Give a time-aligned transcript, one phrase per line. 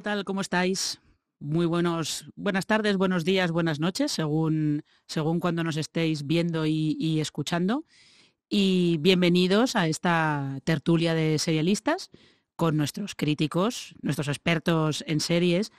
[0.00, 0.24] ¿Qué tal?
[0.24, 0.98] ¿Cómo estáis?
[1.40, 7.20] Muy buenos, buenas tardes, buenos días, buenas noches, según, según cuando nos estéis viendo y,
[7.20, 7.84] escuchando.
[8.48, 12.10] Y bienvenidos a esta tertulia de serialistas
[12.56, 15.70] con nuestros críticos, nuestros expertos en series.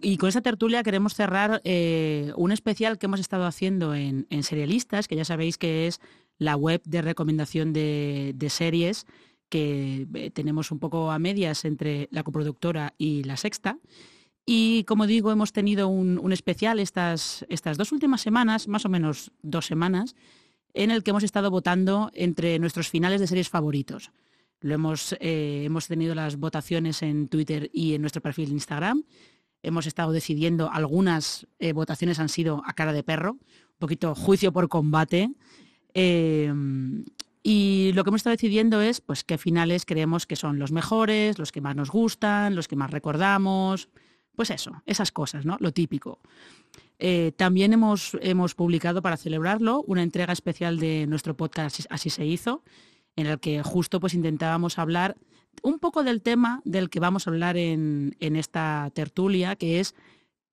[0.00, 4.42] Y con esta tertulia queremos cerrar eh, un especial que hemos estado haciendo en, en
[4.42, 6.00] Serialistas, que ya sabéis que es
[6.38, 9.04] la web de recomendación de series
[9.50, 13.76] que eh, tenemos un poco a medias entre la coproductora y la sexta.
[14.46, 19.32] Y como digo, hemos tenido un, especial estas, estas dos últimas semanas, más o menos
[19.42, 20.16] dos semanas,
[20.72, 24.10] en el que hemos estado votando entre nuestros finales de series favoritos.
[24.60, 29.04] Lo hemos, eh, hemos tenido las votaciones en Twitter y en nuestro perfil de Instagram.
[29.62, 34.52] Hemos estado decidiendo, algunas eh, votaciones han sido a cara de perro, un poquito juicio
[34.52, 35.30] por combate.
[37.42, 41.38] Y lo que hemos estado decidiendo es pues, qué finales creemos que son los mejores,
[41.38, 43.88] los que más nos gustan, los que más recordamos.
[44.36, 45.56] Pues eso, esas cosas, ¿no?
[45.60, 46.18] Lo típico.
[46.98, 52.26] Eh, también hemos, hemos, publicado para celebrarlo una entrega especial de nuestro podcast Así se
[52.26, 52.62] hizo,
[53.16, 55.16] en el que justo pues intentábamos hablar
[55.62, 59.94] un poco del tema del que vamos a hablar en, en esta tertulia, que es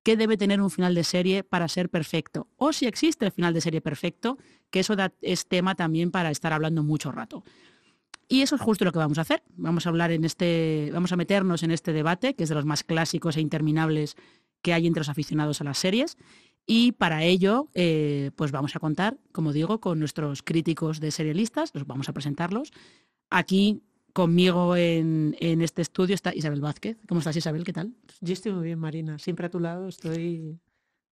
[0.08, 2.47] qué debe tener un final de serie para ser perfecto.
[2.55, 4.38] O si existe el final de serie perfecto,
[4.69, 7.44] que eso da, es tema también para estar hablando mucho rato.
[8.30, 9.44] Y eso es justo lo que vamos a hacer.
[9.58, 12.64] Vamos a hablar en este, vamos a meternos en este debate, que es de los
[12.64, 14.16] más clásicos e interminables
[14.61, 16.16] que hay entre los aficionados a las series.
[16.66, 21.71] Y para ello, eh, pues vamos a contar, como digo, con nuestros críticos de serialistas,
[21.73, 22.71] los vamos a presentarlos.
[23.30, 23.83] Aquí
[24.18, 26.98] Conmigo en, en, este estudio está Isabel Vázquez.
[27.08, 27.64] ¿Cómo estás, Isabel?
[27.64, 27.94] ¿Qué tal?
[28.20, 29.20] Yo estoy muy bien, Marina.
[29.20, 30.60] Siempre a tu lado estoy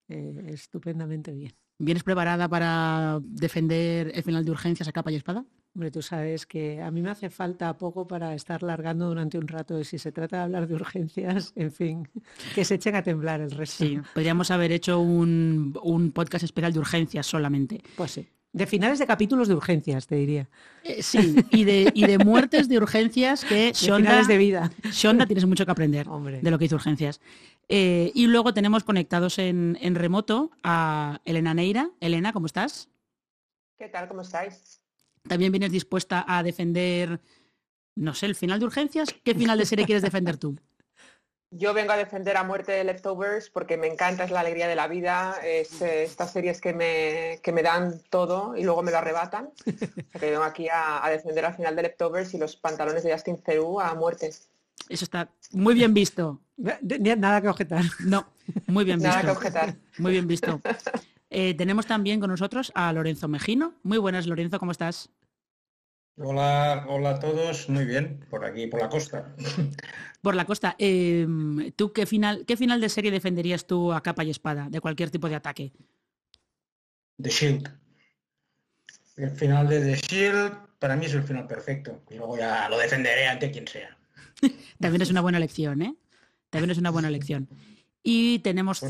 [0.07, 1.53] eh, estupendamente bien.
[1.77, 5.45] ¿Vienes preparada para defender el final de urgencias a capa y espada?
[5.75, 9.47] Hombre, tú sabes que a mí me hace falta poco para estar largando durante un
[9.47, 12.09] rato y si se trata de hablar de urgencias, en fin,
[12.55, 13.85] que se echen a temblar el resto.
[13.85, 17.83] Sí, podríamos haber hecho un, un podcast especial de urgencias solamente.
[17.97, 18.27] Pues sí.
[18.55, 20.47] De finales de capítulos de urgencias, te diría.
[20.81, 24.71] Eh, sí, y de, y de, muertes de urgencias que Shonda, de, de vida.
[24.91, 26.39] Shonda tienes mucho que aprender Hombre.
[26.41, 27.19] de lo que hizo urgencias.
[27.67, 31.91] Eh, y luego tenemos conectados en, en, remoto a Elena Neira.
[31.99, 32.87] Elena, ¿cómo estás?
[33.77, 34.07] ¿Qué tal?
[34.07, 34.79] ¿Cómo estáis?
[35.27, 37.19] ¿También vienes dispuesta a defender,
[37.95, 39.13] no sé, el final de urgencias?
[39.21, 40.55] ¿Qué final de serie quieres defender tú?
[41.51, 44.75] Yo vengo a defender a muerte de Leftovers porque me encanta, es la alegría de
[44.75, 48.91] la vida, es eh, estas series que me, que me dan todo y luego me
[48.91, 49.49] lo arrebatan.
[49.65, 49.71] O
[50.11, 53.13] sea, que vengo aquí a, a, defender al final de Leftovers y los pantalones de
[53.13, 54.27] Justin Theroux a muerte.
[54.27, 56.41] Eso está muy bien visto.
[56.57, 57.83] Nada que objetar.
[58.05, 58.27] No,
[58.67, 59.09] muy bien visto.
[59.09, 59.75] Nada que objetar.
[59.97, 60.61] Muy bien visto.
[61.29, 63.73] Eh, tenemos también con nosotros a Lorenzo Mejino.
[63.83, 65.09] Muy buenas, Lorenzo, ¿cómo estás?
[66.17, 69.35] Hola, hola a todos, muy bien, por aquí, por la costa.
[70.21, 70.75] Por la costa.
[70.79, 71.27] Eh,
[71.75, 75.11] ¿Tú qué final, qué final de serie defenderías tú a capa y espada de cualquier
[75.11, 75.71] tipo de ataque?
[77.21, 77.69] The Shield.
[79.17, 82.01] El final de The Shield para mí es el final perfecto.
[82.09, 83.95] Y luego ya lo defenderé ante quien sea.
[84.79, 85.95] También es una buena elección, ¿eh?
[86.49, 87.47] También es una buena elección.
[88.01, 88.81] Y tenemos...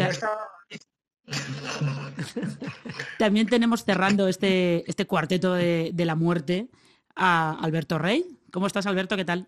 [3.19, 6.69] También tenemos cerrando este, este cuarteto de, de la muerte
[7.15, 8.25] a Alberto Rey.
[8.51, 9.15] ¿Cómo estás, Alberto?
[9.15, 9.47] ¿Qué tal?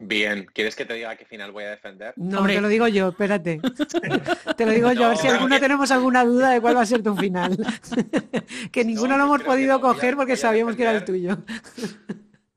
[0.00, 2.14] Bien, ¿quieres que te diga qué final voy a defender?
[2.16, 2.54] No, Hombre.
[2.54, 3.60] te lo digo yo, espérate.
[4.56, 5.60] te lo digo yo, a ver si alguno que...
[5.60, 7.56] tenemos alguna duda de cuál va a ser tu final.
[8.72, 11.38] que ninguno no, lo hemos podido coger porque sabíamos defender, que era el tuyo.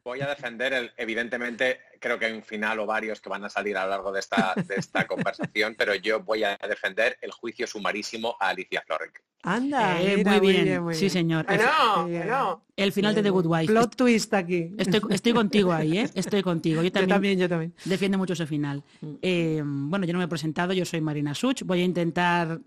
[0.08, 3.50] Voy a defender, el, evidentemente, creo que hay un final o varios que van a
[3.50, 7.32] salir a lo largo de esta, de esta conversación, pero yo voy a defender el
[7.32, 9.22] juicio sumarísimo a Alicia Florrick.
[9.44, 10.56] Anda, eh, mira, muy, bien.
[10.56, 11.12] muy, bien, muy sí bien.
[11.12, 11.46] señor.
[11.46, 12.64] Bueno, bueno.
[12.78, 13.66] El final de The Good Wife.
[13.68, 14.74] Plot twist aquí.
[14.78, 16.10] Estoy, estoy contigo ahí, ¿eh?
[16.16, 16.82] Estoy contigo.
[16.82, 17.74] Yo también, yo también, yo también.
[17.84, 18.84] Defiende mucho ese final.
[19.22, 21.64] Eh, bueno, yo no me he presentado, yo soy Marina Such.
[21.64, 22.60] Voy a intentar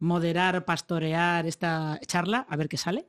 [0.00, 3.06] moderar, pastorear esta charla, a ver qué sale.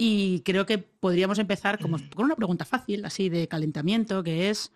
[0.00, 4.72] Y creo que podríamos empezar como, con una pregunta fácil, así de calentamiento, que es,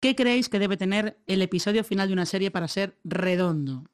[0.00, 3.84] ¿qué creéis que debe tener el episodio final de una serie para ser redondo?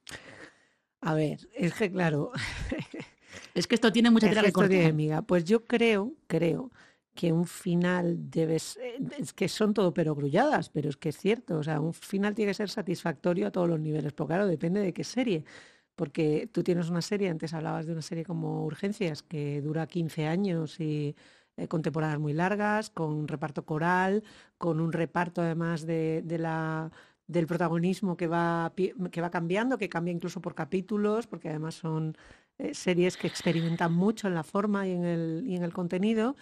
[1.00, 2.32] A ver, es que claro.
[3.54, 4.86] es que esto tiene mucha tela es que cortar.
[4.86, 5.22] amiga.
[5.22, 6.72] Pues yo creo, creo
[7.14, 11.16] que un final debe ser, es que son todo pero grulladas, pero es que es
[11.16, 14.46] cierto, o sea, un final tiene que ser satisfactorio a todos los niveles, pero claro,
[14.46, 15.44] depende de qué serie,
[16.00, 20.26] porque tú tienes una serie, antes hablabas de una serie como Urgencias, que dura 15
[20.26, 21.14] años y
[21.58, 24.24] eh, con temporadas muy largas, con reparto coral,
[24.56, 30.54] con un reparto además del protagonismo que va, que va cambiando, que cambia incluso por
[30.54, 32.16] capítulos, porque además son
[32.56, 36.34] eh, series que experimentan mucho en la forma y en el, y en el contenido.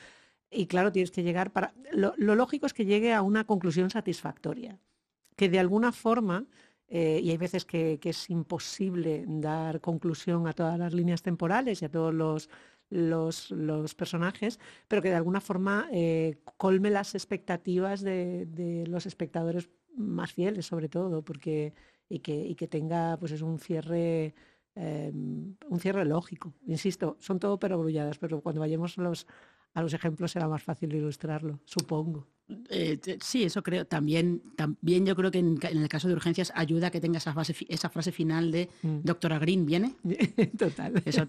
[0.52, 1.74] Y claro, tienes que llegar para...
[1.90, 4.78] Lo, lógico es que llegue a una conclusión satisfactoria.
[5.34, 6.46] que de alguna forma,
[6.88, 11.84] eh, y hay veces que, es imposible dar conclusión a todas las líneas temporales y
[11.84, 12.14] a todos
[12.90, 14.58] los, personajes,
[14.88, 20.88] pero que de alguna forma eh, colme las expectativas de, los espectadores más fieles, sobre
[20.88, 21.74] todo, porque
[22.08, 24.34] y que, tenga pues es un cierre
[24.74, 26.54] em, un cierre lógico.
[26.66, 29.26] Insisto, son todo pero grulladas, pero cuando vayamos a los,
[29.78, 32.26] a los ejemplos será más fácil ilustrarlo, supongo.
[32.68, 33.86] Eh, sí, eso creo.
[33.86, 37.32] También, también yo creo que en, el caso de urgencias ayuda que tenga esa,
[37.68, 38.98] esa frase final de mm.
[39.04, 39.94] doctora Green, ¿viene?
[40.58, 41.00] Total.
[41.04, 41.28] Eso,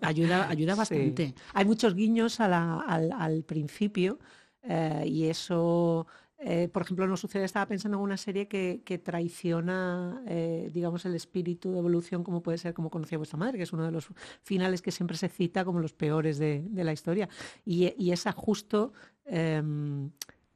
[0.00, 1.34] ayuda, ayuda, bastante.
[1.52, 4.18] Hay muchos guiños al, principio
[4.62, 6.06] eh, y eso
[6.42, 11.14] eh, por ejemplo, no sucede, estaba pensando en una serie que, traiciona, eh, digamos, el
[11.14, 14.08] espíritu de evolución, como puede ser como conocía vuestra madre, que es uno de los
[14.42, 17.28] finales que siempre se cita como los peores de, la historia.
[17.64, 18.94] Y, y esa justo,
[19.26, 20.10] em,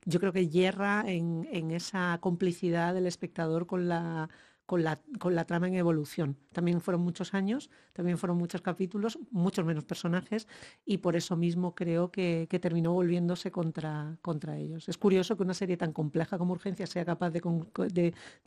[0.07, 4.31] yo creo que hierra en esa complicidad del espectador con la
[4.67, 6.37] con la, con la trama en evolución.
[6.53, 10.49] También fueron muchos años, también fueron muchos capítulos, muchos menos personajes
[10.85, 14.89] y por eso mismo creo que, terminó volviéndose contra, contra ellos.
[14.89, 17.43] Es curioso que una serie tan compleja como Urgencia sea capaz de,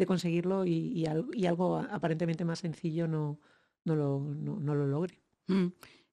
[0.05, 3.39] conseguirlo y, algo aparentemente más sencillo no,
[3.85, 5.19] no, lo, no, lo logre.
[5.47, 5.67] Mm.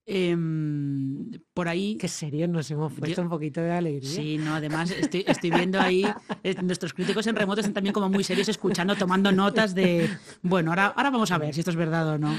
[0.06, 1.96] Em, por ahí.
[1.96, 4.10] Qué serio, nos hemos puesto un poquito de alegría.
[4.10, 6.04] Sí, no, además estoy, viendo ahí,
[6.42, 10.10] eh, nuestros críticos en remoto están también como muy serios escuchando, tomando notas de,
[10.42, 12.34] bueno, ahora, ahora vamos a ver si esto es verdad o no.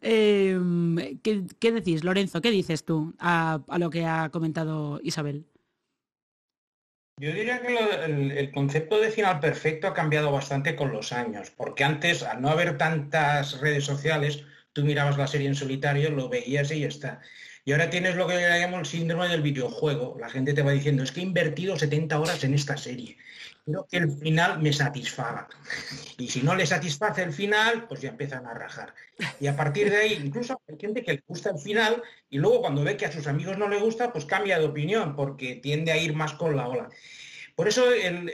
[0.00, 2.40] Em, ¿qué, decís, Lorenzo?
[2.40, 5.46] ¿Qué dices tú a, lo que ha comentado Isabel?
[7.20, 7.76] Yo diría que
[8.38, 12.48] el, concepto de final perfecto ha cambiado bastante con los años, porque antes, al no
[12.48, 17.20] haber tantas redes sociales, tú mirabas la serie en solitario, lo veías y ya está.
[17.64, 20.16] Y ahora tienes lo que le llamo el síndrome del videojuego.
[20.18, 23.18] La gente te va diciendo, es que he invertido 70 horas en esta serie.
[23.66, 25.46] Creo que el final me satisfaga.
[26.16, 28.94] Y si no le satisface el final, pues ya empiezan a rajar.
[29.38, 32.62] Y a partir de ahí, incluso hay gente que le gusta el final y luego
[32.62, 35.92] cuando ve que a sus amigos no le gusta, pues cambia de opinión porque tiende
[35.92, 36.88] a ir más con la ola.
[37.58, 37.86] Por eso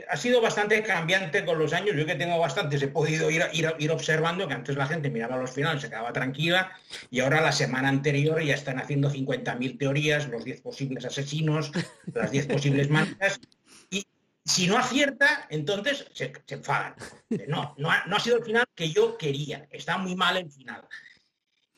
[0.07, 1.95] ha sido bastante cambiante con los años.
[1.95, 5.49] Yo que tengo bastantes he podido ir, ir, observando que antes la gente miraba los
[5.49, 6.71] finales, se quedaba tranquila
[7.09, 11.71] y ahora la semana anterior ya están haciendo 50.000 teorías, los 10 posibles asesinos,
[12.13, 13.39] las 10 posibles maneras.
[13.89, 14.05] Y
[14.43, 16.93] si no acierta, entonces se, enfadan.
[17.47, 19.67] No, no ha, sido el final que yo quería.
[19.71, 20.83] Está muy mal el final.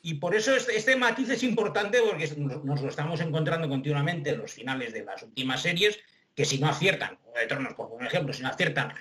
[0.01, 4.39] Y por eso este, este matiz es importante porque nos, lo estamos encontrando continuamente en
[4.39, 5.97] los finales de las últimas series
[6.37, 8.93] que si no aciertan, de Tronos, por ejemplo, si no aciertan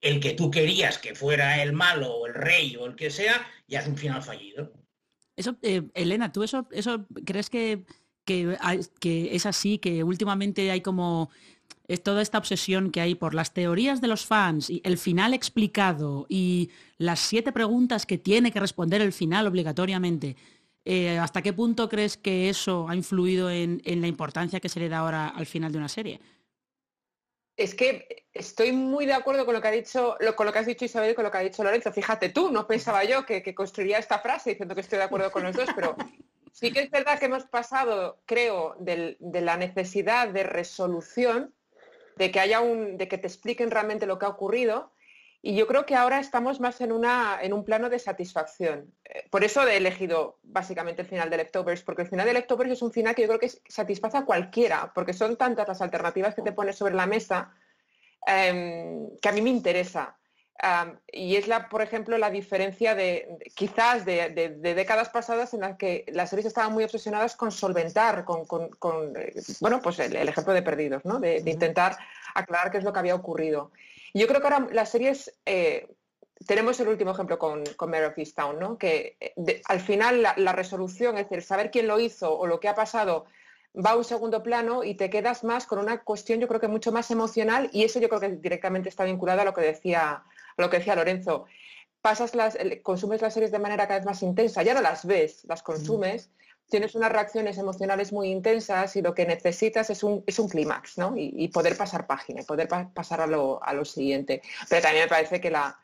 [0.00, 3.46] el que tú querías que fuera el malo o el rey o el que sea,
[3.68, 4.72] ya es un final fallido.
[5.36, 7.84] Eso, eh, Elena, ¿tú eso, eso crees que,
[8.24, 8.58] que,
[9.32, 11.30] es así, que últimamente hay como
[11.86, 15.32] es toda esta obsesión que hay por las teorías de los fans y el final
[15.32, 20.36] explicado y las siete preguntas que tiene que responder el final obligatoriamente?
[20.84, 24.88] Eh, ¿Hasta qué punto crees que eso ha influido en la importancia que se le
[24.88, 26.20] da ahora al final de una serie?
[27.60, 30.66] Es que estoy muy de acuerdo con lo que ha dicho, con lo que has
[30.66, 31.92] dicho Isabel y con lo que ha dicho Lorenzo.
[31.92, 35.42] Fíjate tú, no pensaba yo que, construiría esta frase diciendo que estoy de acuerdo con
[35.42, 35.94] los dos, pero
[36.52, 41.54] sí que es verdad que hemos pasado, creo, de la necesidad de resolución,
[42.16, 44.92] de que haya un, de que te expliquen realmente lo que ha ocurrido,
[45.42, 48.92] y yo creo que ahora estamos más en, una, en un plano de satisfacción.
[49.04, 52.72] Eh, por eso he elegido básicamente el final de Leftovers, porque el final de Leftovers
[52.72, 56.34] es un final que yo creo que satisface a cualquiera, porque son tantas las alternativas
[56.34, 57.54] que te pones sobre la mesa
[58.26, 60.16] em, que a mí me interesa.
[61.10, 66.04] y es, la, por ejemplo, la diferencia de, quizás de, décadas pasadas en las que
[66.08, 71.06] las series estaban muy obsesionadas con solventar, con, eh, bueno, pues el, ejemplo de Perdidos,
[71.06, 71.18] ¿no?
[71.18, 71.96] de, intentar
[72.34, 73.70] aclarar qué es lo que había ocurrido.
[74.14, 75.88] Yo creo que ahora las series, eh,
[76.46, 78.78] tenemos el último ejemplo con, con Mare of Easttown, ¿no?
[78.78, 82.68] que eh, al final la, resolución, es decir, saber quién lo hizo o lo que
[82.68, 83.26] ha pasado,
[83.74, 86.68] va a un segundo plano y te quedas más con una cuestión yo creo que
[86.68, 90.24] mucho más emocional y eso yo creo que directamente está vinculado a lo que decía,
[90.56, 91.46] a lo que decía Lorenzo.
[92.00, 95.44] Pasas las, consumes las series de manera cada vez más intensa, ya no las ves,
[95.44, 96.30] las consumes,
[96.70, 100.96] tienes unas reacciones emocionales muy intensas y lo que necesitas es un, es un clímax,
[100.98, 101.14] ¿no?
[101.16, 104.40] Y, poder pasar página, y poder pasar a lo, a lo, siguiente.
[104.68, 105.76] Pero también me parece que la,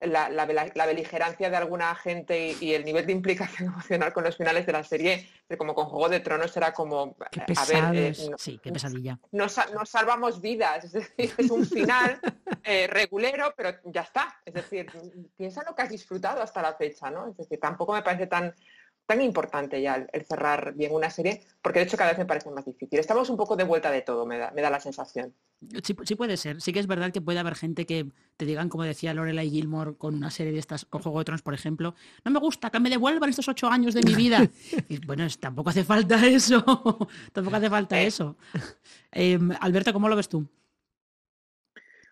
[0.00, 4.66] la, la, beligerancia de alguna gente y, el nivel de implicación emocional con los finales
[4.66, 5.28] de la serie,
[5.58, 7.16] como con Juego de Tronos, era como...
[7.30, 9.18] Qué a ver, eh, sí, qué pesadilla.
[9.32, 12.18] No, salvamos vidas, es decir, es un final
[12.64, 14.40] eh, regulero, pero ya está.
[14.44, 14.90] Es decir,
[15.36, 17.28] piensa lo que has disfrutado hasta la fecha, ¿no?
[17.28, 18.54] Es decir, tampoco me parece tan
[19.10, 22.48] tan importante ya el, cerrar bien una serie, porque de hecho cada vez me parece
[22.48, 22.96] más difícil.
[22.96, 25.34] Estamos un poco de vuelta de todo, me da, me da la sensación.
[25.82, 26.60] Sí, puede ser.
[26.62, 29.96] Sí que es verdad que puede haber gente que te digan, como decía Lorelai Gilmore
[29.96, 32.78] con una serie de estas, con Juego de Tronos, por ejemplo, no me gusta que
[32.78, 34.48] me devuelvan estos ocho años de mi vida.
[34.88, 36.62] y bueno, tampoco hace falta eso.
[37.32, 38.06] tampoco hace falta eh.
[38.06, 38.36] eso.
[39.10, 40.46] Em, Alberto, ¿cómo lo ves tú?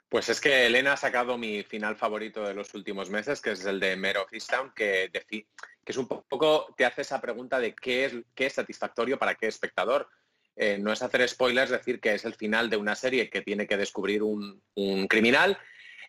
[0.09, 3.65] Pues es que Elena ha sacado mi final favorito de los últimos meses, que es
[3.67, 4.31] el de Mero of
[4.75, 5.11] que,
[5.85, 9.49] es un poco, te hace esa pregunta de qué es, qué es satisfactorio para qué
[9.49, 10.09] espectador.
[10.57, 13.67] Eh, no es hacer spoilers, decir que es el final de una serie que tiene
[13.67, 14.63] que descubrir un,
[15.09, 15.59] criminal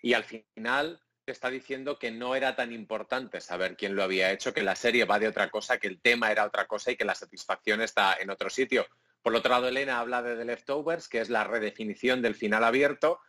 [0.02, 4.32] y al final te está diciendo que no era tan importante saber quién lo había
[4.32, 6.96] hecho, que la serie va de otra cosa, que el tema era otra cosa y
[6.96, 8.88] que la satisfacción está en otro sitio.
[9.22, 13.20] Por otro lado, Elena habla de The Leftovers, que es la redefinición del final abierto,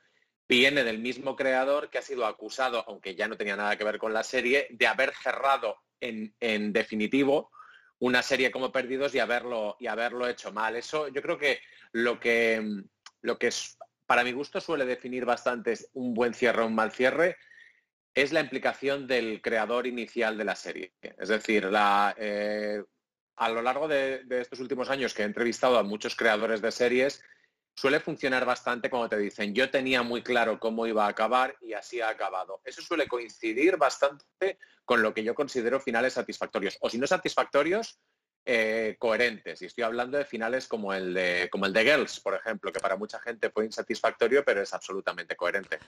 [0.50, 3.98] viene del mismo creador que ha sido acusado, aunque ya no tenía nada que ver
[3.98, 7.52] con la serie, de haber cerrado en, definitivo
[8.00, 10.74] una serie como Perdidos y haberlo, y haberlo hecho mal.
[10.74, 11.60] Eso yo creo que
[11.92, 12.82] lo que,
[13.22, 16.90] lo que es, para mi gusto suele definir bastante un buen cierre o un mal
[16.90, 17.36] cierre
[18.12, 20.94] es la implicación del creador inicial de la serie.
[21.00, 21.70] Es decir,
[22.16, 22.82] eh,
[23.36, 27.22] a lo largo de, estos últimos años que he entrevistado a muchos creadores de series,
[27.80, 31.72] suele funcionar bastante cuando te dicen yo tenía muy claro cómo iba a acabar y
[31.72, 32.60] así ha acabado.
[32.62, 36.76] Eso suele coincidir bastante con lo que yo considero finales satisfactorios.
[36.82, 37.98] O si no satisfactorios,
[38.44, 39.62] eh, coherentes.
[39.62, 42.80] Y estoy hablando de finales como el de, como el de Girls, por ejemplo, que
[42.80, 45.78] para mucha gente fue insatisfactorio, pero es absolutamente coherente.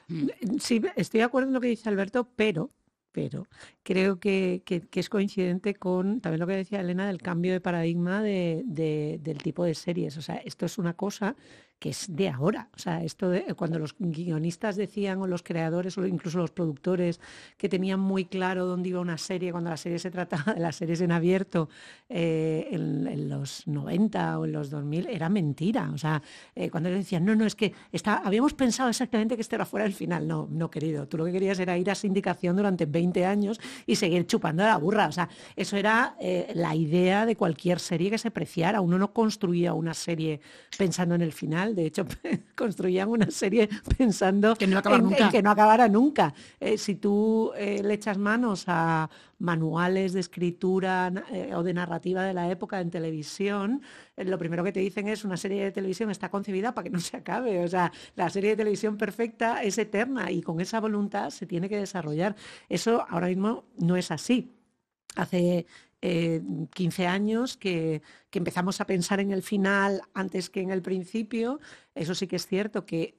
[0.60, 2.70] Sí, estoy de acuerdo en lo que dice Alberto, pero
[3.10, 3.46] pero
[3.82, 9.38] creo que, es coincidente con también lo que decía Elena del cambio de paradigma del
[9.42, 10.16] tipo de series.
[10.16, 11.36] O sea, esto es una cosa
[11.82, 12.68] que es de ahora.
[12.76, 17.18] O sea, esto de, cuando los guionistas decían, o los creadores, o incluso los productores,
[17.56, 20.76] que tenían muy claro dónde iba una serie, cuando la serie se trataba de las
[20.76, 21.68] series en abierto
[22.08, 25.90] eh, en, los 90 o en los 2000, era mentira.
[25.92, 26.22] O sea,
[26.54, 29.84] eh, cuando decían, no, no, es que está, habíamos pensado exactamente que este era fuera
[29.84, 30.28] el final.
[30.28, 31.08] No, no, querido.
[31.08, 34.66] Tú lo que querías era ir a sindicación durante 20 años y seguir chupando a
[34.66, 35.08] la burra.
[35.08, 38.80] O sea, eso era eh, la idea de cualquier serie que se preciara.
[38.80, 40.40] Uno no construía una serie
[40.78, 42.06] pensando en el final de hecho,
[42.54, 46.34] construían una serie pensando que no en, que no acabara nunca.
[46.60, 52.22] Eh, si tú eh, le echas manos a manuales de escritura eh, o de narrativa
[52.22, 53.82] de la época en televisión,
[54.16, 57.00] lo primero que te dicen es una serie de televisión está concebida para que no
[57.00, 57.64] se acabe.
[57.64, 61.68] O sea, la serie de televisión perfecta es eterna y con esa voluntad se tiene
[61.68, 62.36] que desarrollar.
[62.68, 64.52] Eso ahora mismo no es así.
[65.16, 65.66] Hace
[66.00, 68.02] 15 años que
[68.32, 71.60] que empezamos a pensar en el final antes que en el principio.
[71.94, 73.14] Eso sí que es cierto que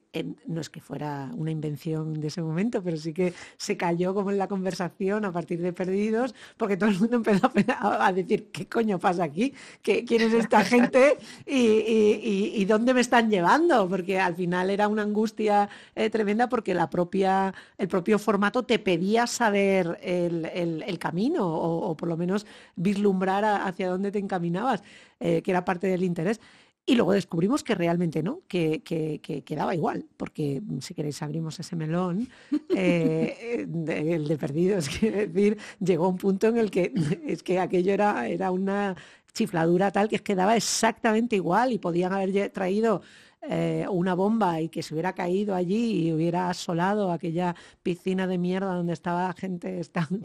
[0.46, 4.32] no es que fuera una invención de ese momento, pero sí que se cayó como
[4.32, 8.66] en la conversación a partir de Perdidos, porque todo el mundo empezó a, decir, ¿qué
[8.66, 9.54] coño pasa aquí?
[9.82, 11.18] ¿Quién es esta gente?
[11.46, 13.88] ¿Y, dónde me están llevando?
[13.88, 18.80] Porque al final era una angustia eh, tremenda porque la propia, el propio formato te
[18.80, 24.82] pedía saber el, camino o, o, por lo menos vislumbrar hacia dónde te encaminabas.
[25.20, 26.40] Eh, que era parte del interés.
[26.86, 31.58] Y luego descubrimos que realmente no, que, que, quedaba igual, porque mm, si queréis abrimos
[31.58, 32.28] ese melón,
[32.76, 36.92] eh, el de perdidos, quiere decir, llegó un punto en el que
[37.26, 38.96] es que aquello era, era una
[39.32, 43.00] chifladura tal que quedaba exactamente igual y podían haber traído
[43.48, 48.38] eh, una bomba y que se hubiera caído allí y hubiera asolado aquella piscina de
[48.38, 49.82] mierda donde estaba la gente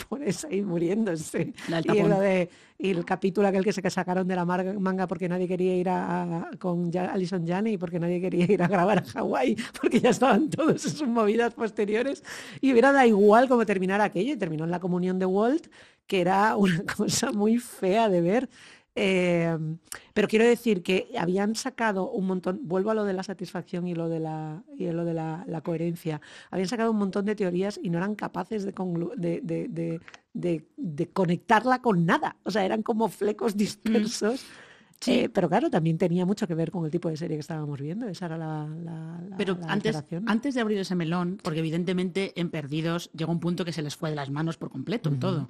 [0.07, 1.53] por eso ahí muriéndose.
[2.81, 6.49] Y, el capítulo aquel que se sacaron de la manga porque nadie quería ir a,
[6.59, 10.49] con Alison Janney y porque nadie quería ir a grabar a Hawái porque ya estaban
[10.49, 12.23] todos en sus movidas posteriores
[12.61, 15.67] y hubiera dado igual cómo terminar aquello y terminó en la comunión de Walt
[16.09, 18.49] que era una cosa muy fea de ver.
[18.95, 19.77] Em,
[20.13, 23.95] pero quiero decir que habían sacado un montón, vuelvo a lo de la satisfacción y
[23.95, 27.89] lo de la, y lo de la, coherencia, habían sacado un montón de teorías y
[27.89, 30.01] no eran capaces de,
[30.33, 32.37] de, conectarla con nada.
[32.43, 33.57] O sea, eran como flecos mm.
[33.57, 34.45] dispersos.
[35.07, 37.79] Eh, pero claro, también tenía mucho que ver con el tipo de serie que estábamos
[37.79, 38.07] viendo.
[38.07, 38.67] Esa era la.
[39.37, 43.71] pero antes, antes de abrir ese melón, porque evidentemente en Perdidos llegó un punto que
[43.71, 45.49] se les fue de las manos por completo todo.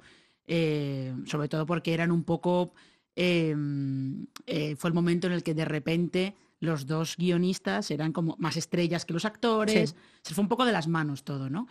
[0.52, 2.72] Eh, sobre todo porque eran un poco
[3.16, 8.36] Em, eh, fue el momento en el que de repente los dos guionistas eran como
[8.38, 11.66] más estrellas que los actores, se fue un poco de las manos todo, ¿no?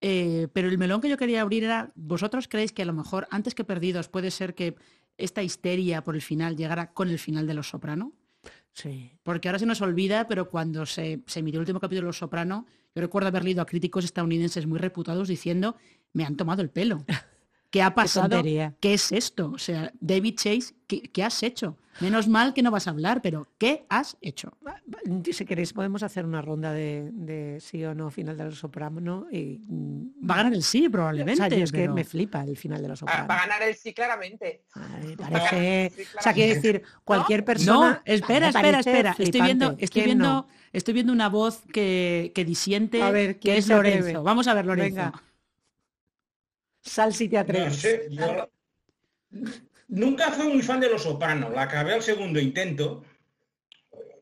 [0.00, 3.28] Eh, pero el melón que yo quería abrir era, ¿vosotros creéis que a lo mejor
[3.30, 4.74] antes que Perdidos puede ser que
[5.16, 8.12] esta histeria por el final llegara con el final de Los Soprano?
[8.72, 9.12] Sí.
[9.22, 12.18] Porque ahora se nos olvida, pero cuando se, se emitió el último capítulo de Los
[12.18, 15.76] Soprano, yo recuerdo haber leído a críticos estadounidenses muy reputados diciendo,
[16.12, 17.04] me han tomado el pelo.
[17.72, 18.40] ¿qué ha pasado?
[18.42, 19.50] ¿Qué es esto?
[19.52, 21.76] O sea, David Chase, ¿qué, qué has hecho?
[22.00, 24.56] Menos mal que no vas a hablar, pero ¿qué has hecho?
[25.30, 29.26] Si queréis podemos hacer una ronda de, de sí o no final de los Soprano
[29.30, 31.36] y mm, Va a ganar el sí, o probablemente.
[31.36, 33.28] sea, yo es que me flipa el final de los Soprano.
[33.28, 34.62] va a ganar el sí claramente.
[34.72, 38.02] Ay, parece, Sí, o sea, quiero decir, cualquier No, persona.
[38.06, 39.16] espera, me espera, parece espera.
[39.18, 40.46] Estoy viendo, estoy ¿Quién viendo, no?
[40.72, 43.68] estoy viendo una voz que, que disiente, A ver, que ¿quién es?
[43.68, 44.22] Lorenzo.
[44.22, 44.96] Vamos a ver, Lorenzo.
[44.96, 45.22] Venga.
[46.82, 47.76] Sal si te No atreves.
[47.80, 48.48] sé, yo
[49.88, 53.04] nunca fui muy fan de Los Sopranos, la acabé al segundo intento,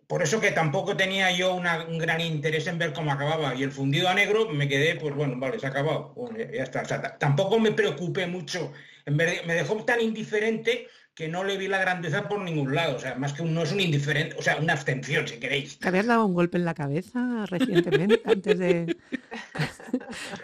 [0.06, 3.62] por eso que tampoco tenía yo una- un gran interés en ver cómo acababa, y
[3.62, 6.62] el fundido a negro me quedé, pues bueno, vale, se ha acabado, bueno, ya, ya
[6.64, 6.82] está.
[6.82, 8.72] O sea, ta- tampoco me preocupé mucho,
[9.06, 12.74] en vez de- me dejó tan indiferente que no le vi la grandeza por ningún
[12.74, 15.38] lado, o sea, más que un, no es un indiferente, o sea, una abstención, si
[15.38, 15.78] queréis.
[15.78, 18.96] ¿Te habías dado un golpe en la cabeza recientemente antes de.?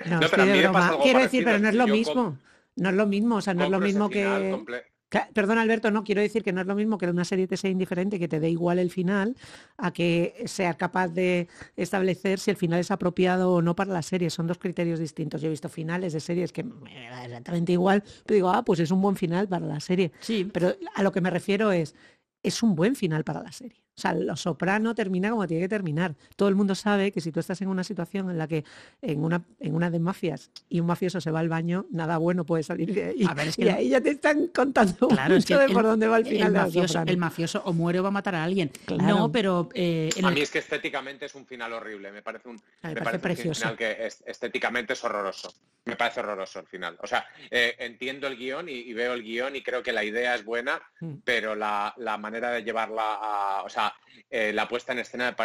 [0.07, 0.79] No, No, pero de mí me broma.
[0.79, 2.39] pasa algo Quiero decir, pero no es lo mismo.
[2.77, 4.65] No es lo mismo, o sea, no es lo mismo que.
[5.09, 7.71] Perdón, Alberto, no quiero decir que no es lo mismo que una serie te sea
[7.71, 9.37] indiferente, que te dé igual el final,
[9.77, 14.03] a que sea capaz de establecer si el final es apropiado o no para la
[14.03, 14.31] serie.
[14.31, 15.41] Son dos criterios distintos.
[15.41, 18.81] Yo he visto finales de series que me da exactamente igual, pero digo, ah, pues
[18.81, 20.13] es un buen final para la serie.
[20.21, 21.95] Sí, Pero a lo que me refiero es,
[22.43, 23.86] es un buen final para la serie.
[23.97, 26.15] O sea, Los Soprano termina como tiene que terminar.
[26.37, 28.63] Todo el mundo sabe que si tú estás en una situación en la que
[29.01, 32.45] en una, en una de mafias y un mafioso se va al baño, nada bueno
[32.45, 33.25] puede salir de ahí.
[33.27, 35.61] A ver, es que y no- ahí ya te están contando Claro, es que mucho
[35.61, 38.03] de el- por dónde va el final el de mafioso, el mafioso o muere o
[38.03, 38.71] va a matar a alguien.
[38.85, 39.03] Claro.
[39.03, 42.21] No, pero eh, en A el- mí es que estéticamente es un final horrible, me
[42.21, 43.61] parece un, me parece un precioso.
[43.63, 45.55] final que es- estéticamente es horroroso.
[45.87, 46.99] Me parece horroroso el final.
[47.01, 50.05] O sea, eh, entiendo el guion y, y veo el guion y creo que la
[50.05, 51.15] idea es buena, Mm.
[51.25, 53.63] pero la, la manera de llevarla a...
[53.63, 53.86] O sea,
[54.31, 55.37] eh, la puesta en escena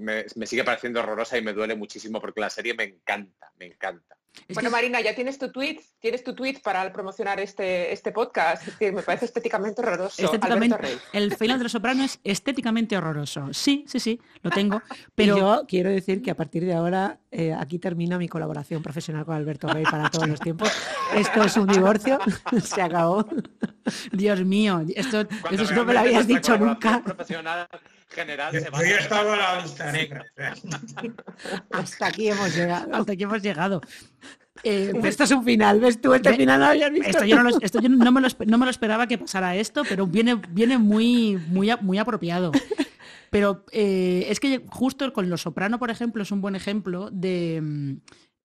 [0.00, 3.66] me, me sigue pareciendo horrorosa y me duele muchísimo porque la serie me encanta, me
[3.66, 4.19] encanta.
[4.48, 8.12] Es Bueno, que- Marina, ya tienes tu tweet, tienes tu tweet para promocionar este, este
[8.12, 10.22] podcast, que me parece estéticamente horroroso.
[10.22, 10.98] estéticamente, Alberto Rey.
[11.12, 13.52] el final de los soprano es estéticamente horroroso.
[13.52, 14.82] Sí, sí, sí, lo tengo.
[15.14, 19.24] Pero yo quiero decir que a partir de ahora eh, aquí termina mi colaboración profesional
[19.24, 20.70] con Alberto Rey para todos los tiempos.
[21.14, 22.18] Esto es un divorcio,
[22.64, 23.26] se acabó.
[24.12, 27.02] Dios mío, esto, esto no me lo habías dicho nunca.
[27.04, 27.68] profesional
[28.10, 30.24] general Yo, se yo basa ya en- estaba en la lista negra.
[31.70, 32.94] Hasta aquí hemos llegado.
[32.94, 33.80] hasta aquí hemos llegado.
[34.62, 36.12] Eh, esto es un final, ¿ves tú?
[36.12, 37.08] Este Ve- final no habías visto.
[37.08, 39.56] esto yo, no lo, esto yo no, me lo, no me lo esperaba que pasara
[39.56, 42.52] esto, pero viene, viene muy, muy, a- muy apropiado.
[43.30, 47.60] Pero eh, es que justo con Los Soprano, por ejemplo, es un buen ejemplo de
[47.62, 47.92] mm,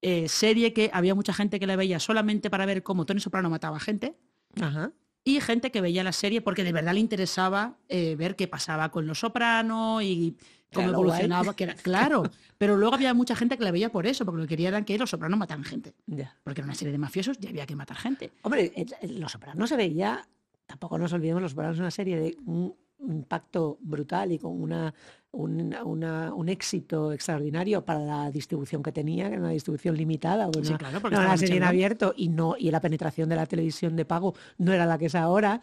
[0.03, 3.49] eh, serie que había mucha gente que la veía solamente para ver cómo Tony Soprano
[3.49, 4.15] mataba gente
[4.61, 4.91] Ajá.
[5.27, 8.91] Y gente que veía la serie porque de verdad le interesaba eh, ver qué pasaba
[8.91, 10.37] con Los Soprano y
[10.71, 10.93] cómo guay.
[10.93, 12.23] evolucionaba, que era claro.
[12.59, 14.85] Pero luego había mucha gente que la veía por eso, porque lo que quería era
[14.85, 15.95] que Los Soprano mataran gente.
[16.43, 18.31] Porque era una serie de mafiosos y había que matar gente.
[18.43, 20.27] Hombre, Los Sopranos se veía,
[20.67, 24.93] tampoco nos olvidemos, Los Sopranos es una serie de un impacto brutal y con una,
[25.35, 30.47] un, una- un éxito extraordinario para la distribución que tenía, que era una distribución limitada,
[30.71, 33.95] Sí, claro, no una serie en abierto y, no, y la penetración de la televisión
[33.95, 35.61] de pago no era la que es ahora.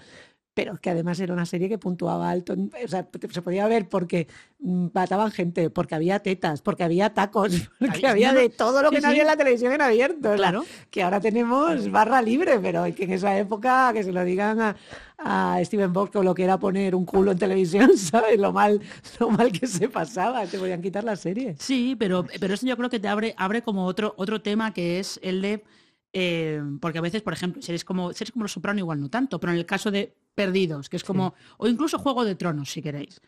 [0.54, 4.26] Pero que además era una serie que puntuaba alto, o sea, se podía ver porque
[4.58, 8.82] mm, mataban gente, porque había tetas, porque había tacos, porque Había- no, no, de todo
[8.82, 9.10] lo sí, que no sí.
[9.12, 10.34] había en la televisión en abierto.
[10.34, 10.64] Claro.
[10.90, 14.76] que ahora tenemos barra libre, pero que en esa época que se lo digan a,
[15.16, 18.38] a Steven Box con lo que era poner un culo en televisión, ¿sabes?
[18.38, 18.78] Lo mal,
[19.20, 21.56] lo mal que se pasaba, te podían quitar la serie.
[21.58, 24.98] Sí, pero, pero eso yo creo que te abre, abre como otro, otro tema que
[25.00, 25.64] es el de.
[26.12, 29.40] Eh, porque a veces, por ejemplo, series como, series como Los Soprano igual no tanto,
[29.40, 31.34] pero en el caso de Perdidos, que es como.
[31.58, 33.20] O incluso Juego de Tronos, si queréis.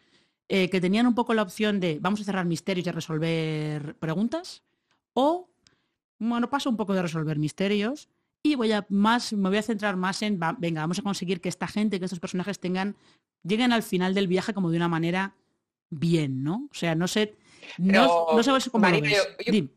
[0.49, 3.95] eh, que tenían un poco la opción de vamos a cerrar misterios y a resolver
[3.97, 4.63] preguntas.
[5.15, 5.49] O,
[6.19, 8.09] bueno, paso un poco de resolver misterios
[8.43, 11.41] y voy a más, me voy a centrar más en, va- venga, vamos a conseguir
[11.41, 12.95] que esta gente, que estos personajes tengan,
[13.43, 15.35] lleguen al final del viaje como de una manera
[15.91, 16.69] bien, ¿no?
[16.71, 17.37] O sea, no sé,
[17.79, 19.29] no, Pero, no sabes cómo Marina, lo ves.
[19.39, 19.69] yo- yo- Dim.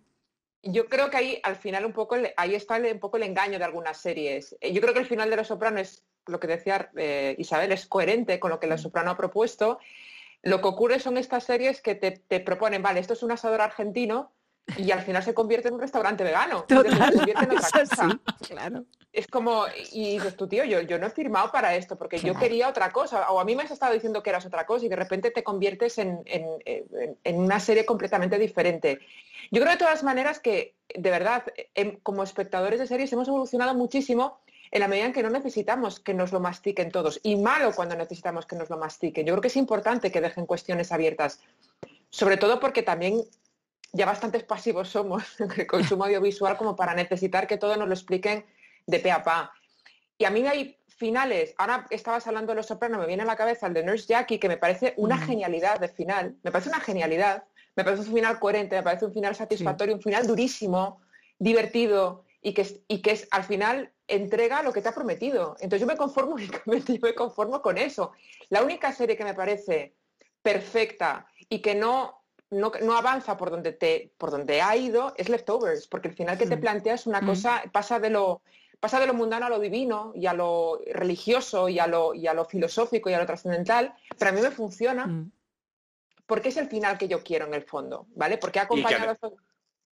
[0.63, 3.59] Yo creo que ahí al final un poco ahí está el- un poco el engaño
[3.59, 4.55] de algunas series.
[4.61, 7.71] Eh, Yo creo que el final de Los Soprano es lo que decía eh, Isabel,
[7.71, 9.79] es coherente con lo que Los Soprano ha propuesto.
[10.43, 13.61] Lo que ocurre son estas series que te, te proponen, vale, esto es un asador
[13.61, 14.31] argentino
[14.77, 16.65] y al final se convierte en un restaurante vegano.
[16.67, 18.19] Entonces, se Total, convierte en otra cosa.
[18.47, 18.85] claro.
[19.17, 22.35] Es como, y dices tú, tío, yo, yo no he firmado para esto porque yo
[22.35, 24.89] quería otra cosa, o a mí me has estado diciendo que eras otra cosa y
[24.89, 28.99] de repente te conviertes en, en- en- en una serie completamente diferente.
[29.49, 33.73] Yo creo de todas maneras que, de verdad, em, como espectadores de series hemos evolucionado
[33.73, 37.71] muchísimo en la medida en que no necesitamos que nos lo mastiquen todos, y malo
[37.75, 39.25] cuando necesitamos que nos lo mastiquen.
[39.25, 41.39] Yo creo que es importante que dejen cuestiones abiertas,
[42.11, 43.23] sobre todo porque también
[43.93, 47.95] ya bastantes pasivos somos en el consumo audiovisual como para necesitar que todo nos lo
[47.95, 48.45] expliquen
[48.87, 49.51] de pe a pa.
[50.17, 53.35] Y a mí hay finales, ahora estabas hablando de Los Sopranos, me viene a la
[53.35, 56.79] cabeza el de Nurse Jackie, que me parece una genialidad de final, me parece una
[56.79, 57.43] genialidad,
[57.75, 61.01] me parece un final coherente, me parece un final satisfactorio, un final durísimo,
[61.37, 65.55] divertido y que, es- y que es, al final entrega lo que te ha prometido.
[65.59, 68.13] Entonces yo me conformo únicamente, yo me conformo con eso.
[68.49, 69.93] La única serie que me parece
[70.41, 75.29] perfecta y que no, no, no avanza por donde, te, por donde ha ido es
[75.29, 77.25] Leftovers, porque el final que te plantea es una Mm.
[77.27, 78.41] cosa, pasa de lo
[78.79, 82.27] pasa de lo mundano a lo divino y a lo religioso y a lo, y
[82.27, 85.31] a lo filosófico y a lo trascendental, pero a mí me funciona Mm.
[86.25, 88.37] porque es el final que yo quiero en el fondo, ¿vale?
[88.37, 89.17] Porque ha acompañado...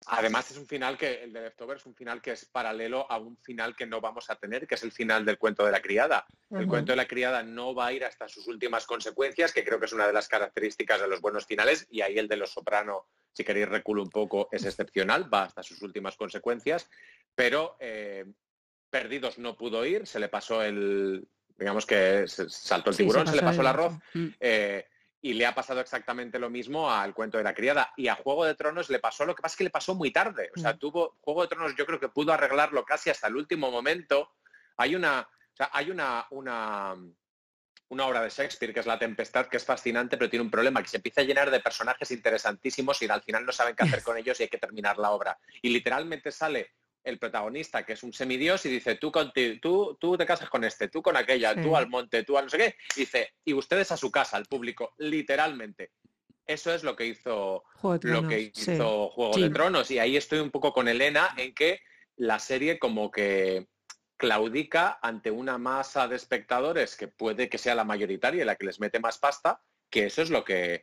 [0.07, 3.19] Además es un final que, el de Leftovers es un final que es paralelo a
[3.19, 5.83] un final que no vamos a tener, que es el final del cuento de la
[5.83, 6.27] criada.
[6.51, 9.79] El cuento de la criada no va a ir hasta sus últimas consecuencias, que creo
[9.79, 12.51] que es una de las características de los buenos finales, y ahí el de los
[12.51, 16.89] soprano, si queréis reculo un poco, es excepcional, va hasta sus últimas consecuencias,
[17.35, 18.25] pero eh,
[18.91, 21.27] Perdidos no pudo ir, se le pasó el,
[21.57, 24.27] digamos que se saltó el Sí, se tiburón, se, le pasó el el- arroz, Mm.
[24.41, 24.87] eh,
[25.23, 27.93] y le ha pasado exactamente lo mismo al cuento de la criada.
[27.97, 30.11] Y a Juego de Tronos le pasó, lo que pasa es que le pasó muy
[30.11, 30.51] tarde.
[30.57, 30.79] O sea, Mm.
[30.79, 34.33] tuvo Juego de Tronos, yo creo que pudo arreglarlo casi hasta el último momento.
[34.79, 36.97] Hay una, o sea, hay una, una,
[37.91, 40.83] una obra de Shakespeare que es La Tempestad, que es fascinante, pero tiene un problema,
[40.83, 44.03] que se empieza a llenar de personajes interesantísimos y al final no saben qué hacer
[44.05, 45.39] con ellos y hay que terminar la obra.
[45.61, 46.71] Y literalmente sale
[47.03, 50.65] el protagonista, que es un semidios, y dice, tú, conti- tú, tú te casas con
[50.65, 51.63] este, tú con aquella, Sí.
[51.63, 54.37] tú al monte, tú al no sé qué, y dice, y ustedes a su casa,
[54.37, 55.93] al público, literalmente.
[56.47, 58.73] Eso es lo que hizo Juego de lo que sí.
[58.73, 59.43] hizo Juego Sí.
[59.43, 59.91] de Tronos.
[59.91, 61.81] Y ahí estoy un poco con Elena en que
[62.17, 63.69] la serie como que
[64.17, 68.67] claudica ante una masa de espectadores que puede que sea la mayoritaria y la que
[68.67, 70.83] les mete más pasta, que eso es lo que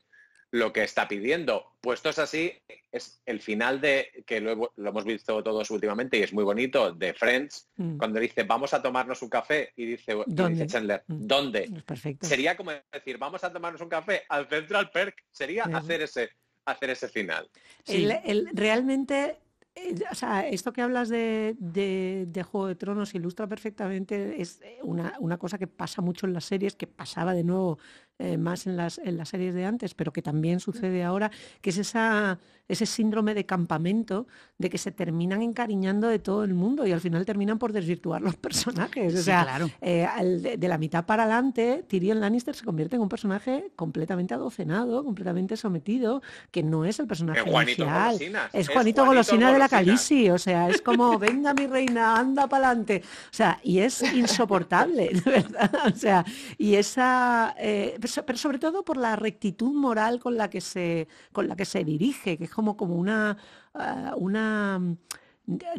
[0.52, 1.74] lo que está pidiendo.
[1.82, 2.54] Puestos así,
[2.92, 6.92] es el final de, que lo, lo hemos visto todos últimamente y es muy bonito,
[6.94, 7.98] de Friends, Mm.
[7.98, 10.64] cuando dice vamos a tomarnos un café y dice, y ¿Dónde?
[10.64, 11.28] dice Chandler, Mm.
[11.28, 11.64] ¿dónde?
[11.76, 12.26] Es perfecto.
[12.28, 15.72] Sería como decir, vamos a tomarnos un café al Central Perk, sería Sí.
[15.74, 16.30] hacer ese,
[16.66, 17.50] hacer ese final.
[17.84, 18.06] Sí.
[18.06, 19.38] El- el- realmente,
[19.76, 24.60] eh, o sea, esto que hablas de, de- de Juego de Tronos ilustra perfectamente, es
[24.64, 27.78] eh, una, una cosa que pasa mucho en las series, que pasaba de nuevo
[28.20, 31.70] eh, más en las, en las series de antes, pero que también sucede ahora, que
[31.70, 34.28] es esa, ese síndrome de campamento
[34.58, 38.22] de que se terminan encariñando de todo el mundo y al final terminan por desvirtuar
[38.22, 39.14] los personajes.
[39.14, 39.70] O Sí, sea, claro.
[39.82, 45.04] eh, de, la mitad para adelante, Tyrion Lannister se convierte en un personaje completamente adocenado,
[45.04, 48.06] completamente sometido, que no es el personaje En Juanito inicial.
[48.14, 48.50] Golosinas.
[48.54, 52.68] Es Juanito, Golosina de la Calisi, o sea, es como, venga mi reina, anda para
[52.70, 53.02] adelante.
[53.06, 55.72] O sea, y es insoportable, de verdad.
[55.94, 56.26] O sea,
[56.58, 60.62] y esa, eh, pero so- pero sobre todo por la rectitud moral con la que
[60.62, 63.38] se, con la que se dirige, que es como, como una,
[63.76, 64.96] ah, una mm,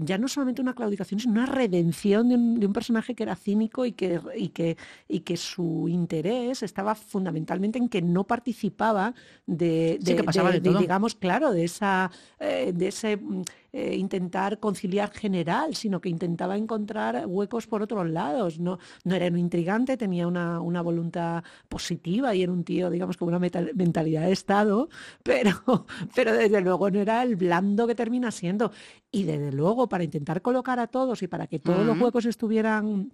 [0.01, 3.35] ya no solamente una claudicación, sino una redención de un, de un personaje que era
[3.37, 4.77] cínico y que, y, que,
[5.09, 9.13] y que su interés estaba fundamentalmente en que no participaba
[9.47, 12.11] de, Sí, que de- de digamos, claro, de, esa,
[12.41, 18.09] eh, de ese mm, eh, intentar conciliar general, sino que intentaba encontrar huecos por otros
[18.09, 18.59] lados.
[18.59, 23.17] No, no era un intrigante, tenía una, una voluntad positiva y era un tío, digamos,
[23.17, 24.89] con una mentalidad de Estado,
[25.23, 28.73] pero, pero desde luego no era el blando que termina siendo.
[29.11, 33.13] Y desde luego, para intentar colocar a todos y para que todos los huecos estuvieran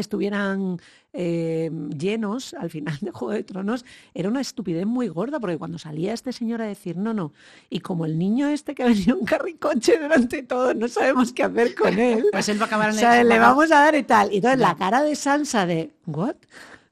[0.00, 0.78] estuvieran
[1.12, 5.78] eh, llenos al final de Juego de Tronos, era una estupidez muy gorda, porque cuando
[5.78, 7.32] salía este señor a decir no, no,
[7.70, 11.44] y como el niño este que ha venido en carricoche durante todo, no sabemos qué
[11.44, 13.28] hacer con él, Pues él va a acabar o en sea, el...
[13.28, 14.32] le vamos a dar y tal.
[14.32, 16.36] Y entonces la cara de Sansa de, ¿what?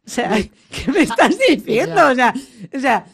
[0.04, 0.30] O sea,
[0.70, 2.08] ¿qué me estás diciendo?
[2.10, 2.34] O sea,
[2.74, 3.06] o sea,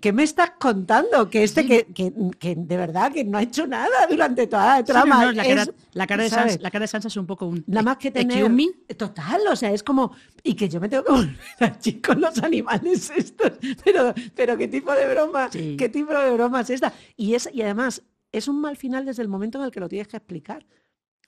[0.00, 1.30] ¿qué me estás contando?
[1.30, 1.68] Que este Sí.
[1.68, 4.84] que, que, que de verdad que no ha hecho nada durante toda la Sí, no,
[4.86, 5.24] trama.
[5.26, 6.30] no, la, cara, es- la cara de.
[6.30, 7.64] Sansa, la cara de Sansa es un poco un...
[7.66, 8.38] Nada más que tener...
[8.38, 8.54] Excuse
[8.88, 8.94] me.
[8.94, 10.12] Total, o sea, es como...
[10.42, 13.52] Y que yo me tengo que volver allí con los animales estos.
[13.84, 15.50] Pero, pero ¿qué tipo de broma?
[15.50, 15.76] Sí.
[15.78, 16.92] ¿Qué tipo de broma es esta?
[17.16, 19.88] Y, es, y además, es un mal final desde el momento en el que lo
[19.88, 20.64] tienes que explicar.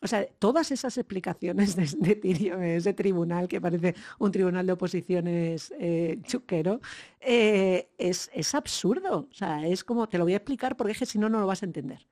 [0.03, 4.73] O sea, todas esas explicaciones de, de Tyrion, ese tribunal que parece un tribunal de
[4.73, 6.81] oposiciones eh, chuquero,
[7.21, 9.29] eh, es, es absurdo.
[9.31, 11.47] O sea, es como, te lo voy a explicar porque es si no, no lo
[11.47, 12.07] vas a entender.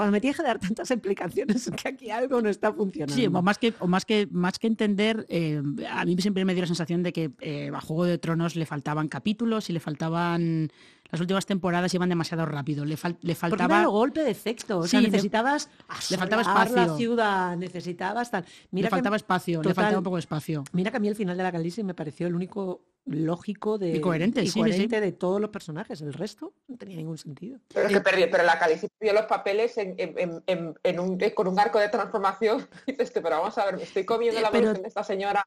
[0.00, 3.14] Cuando me tienes que dar tantas explicaciones es que aquí algo no está funcionando.
[3.14, 6.62] Sí, o más que, más que, más que entender, eh, a mí siempre me dio
[6.62, 10.70] la sensación de que eh, a Juego de Tronos le faltaban capítulos y le faltaban,
[11.10, 12.84] las últimas temporadas iban demasiado rápido.
[12.84, 13.80] Le, fal- le Porque era faltaba...
[13.82, 15.68] el golpe de efecto, o sea, Sí, le- necesitabas
[16.10, 16.96] le faltaba asolar la espacio.
[16.96, 18.44] ciudad, necesitabas tal.
[18.70, 20.64] le que- faltaba espacio, le faltaba un poco de espacio.
[20.72, 23.96] Mira que a mí el final de la Calici me pareció el único lógico de,
[23.96, 24.60] Y coherente, y sí, sí, sí.
[24.60, 26.00] coherente de todos los personajes.
[26.02, 27.58] El resto no tenía ningún sentido.
[27.72, 31.00] Pero es que perdió, pero la Calici perdió los papeles en, en- en- en- en
[31.00, 32.58] un, con un arco de transformación.
[32.86, 35.44] Dices, "Este, pero vamos a ver, me estoy comiendo la Pero- evolución de esta señora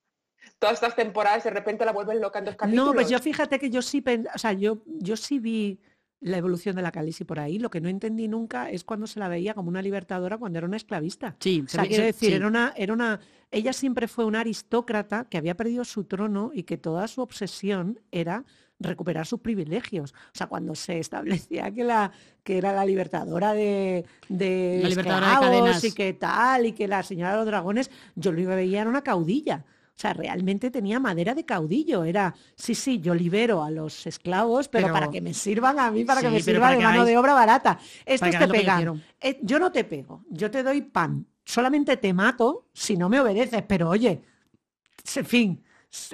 [0.63, 2.85] todas estas temporadas, de repente la vuelven loca en dos capítulos.
[2.87, 5.77] No, pues yo fíjate que yo sí, pen- o sea, yo, yo sí vi
[6.21, 7.59] la evolución de la Calici por ahí.
[7.59, 10.65] Lo que no entendí nunca es cuando se la veía como una libertadora cuando era
[10.67, 11.35] una esclavista.
[11.41, 12.35] Sí, O se sea, quiero decir, sí.
[12.35, 13.19] era una, era una,
[13.51, 17.99] ella siempre fue una aristócrata que había perdido su trono y que toda su obsesión
[18.09, 18.45] era
[18.79, 20.13] recuperar sus privilegios.
[20.13, 22.11] O sea, cuando se establecía que la
[22.43, 25.83] que era la libertadora de, de La libertadora de esclavos cadenas.
[25.83, 29.03] y que tal, y que la señora de los dragones, yo lo veía era una
[29.03, 29.65] caudilla.
[29.95, 32.03] O sea, realmente tenía madera de caudillo.
[32.03, 35.91] Era, sí, sí, yo libero a los esclavos, pero, Pero- para que me sirvan a
[35.91, 37.79] mí, para que me sirva de mano de obra barata.
[38.05, 39.03] Estos te pegan.
[39.21, 41.27] Eh, yo no te pego, yo te doy pan.
[41.45, 44.21] Solamente te mato si no me obedeces, pero oye,
[45.15, 45.63] en fin,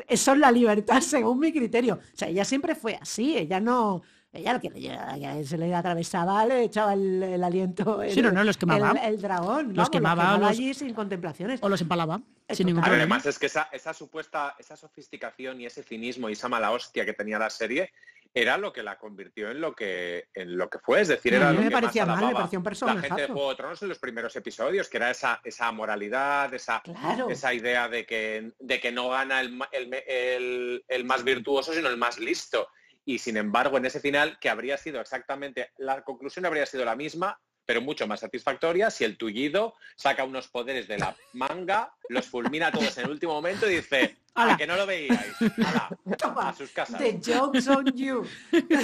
[0.07, 1.95] eso es la libertad según mi criterio.
[1.95, 4.01] O sea, ella siempre fue así, ella no...
[4.31, 8.11] Ella lo que le llega- ya se le atravesaba, le echaba el, el aliento, el,
[8.11, 8.91] Sí, no, no, los quemaba.
[8.91, 11.59] el, el dragón, vamos, quemaba, los- allí sin contemplaciones.
[11.63, 12.91] O los empalaba, sin ningún total.
[12.91, 13.15] Pero problema.
[13.15, 17.05] además es que esa, esa supuesta, esa sofisticación y ese cinismo y esa mala hostia
[17.05, 17.91] que tenía la serie
[18.31, 21.01] era lo que la convirtió en lo que en lo que fue.
[21.01, 22.63] Es decir, era a mí lo me que más parecía mal, me alababa parecía un
[22.65, 23.33] la gente de personajazo.
[23.33, 27.31] Juego de Tronos en los primeros episodios, que era esa, esa moralidad, esa, Claro.
[27.31, 29.59] esa idea de que, de que no gana el,
[30.07, 32.67] el- el más virtuoso, sino el más listo.
[33.05, 36.95] Y sin embargo, en ese final, que habría sido exactamente, la conclusión habría sido la
[36.95, 42.27] misma, pero mucho más satisfactoria si el tullido saca unos poderes de la manga, los
[42.27, 44.53] fulmina a todos en el último momento y dice, ¡Hala!
[44.53, 45.19] a que no lo veíais,
[45.57, 45.89] ¡Hala!
[46.17, 46.97] Toma, a sus casas.
[46.99, 48.23] The joke's on you.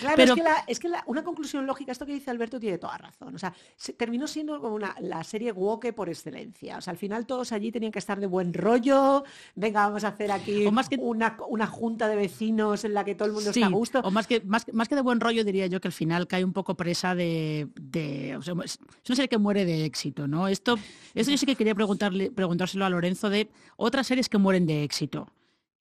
[0.00, 2.58] claro, Pero- es que, la- es que la- una conclusión lógica, esto que dice Alberto
[2.60, 3.34] tiene toda razón.
[3.34, 6.78] O sea, se- terminó siendo como una, la serie woke por excelencia.
[6.78, 9.24] O sea, al final todos allí tenían que estar de buen rollo.
[9.54, 13.04] Venga, vamos a hacer aquí O más que- una, una junta de vecinos en la
[13.04, 14.00] que todo el mundo Sí, está a gusto.
[14.00, 16.26] o más que, más, que- más que de buen rollo diría yo que al final
[16.26, 17.68] cae un poco presa de...
[17.80, 20.46] de- o sea, es es una serie que muere de éxito, ¿no?
[20.48, 20.76] Esto,
[21.14, 24.79] esto yo sí que quería preguntarle, preguntárselo a Lorenzo de otras series que mueren de
[24.82, 25.28] éxito.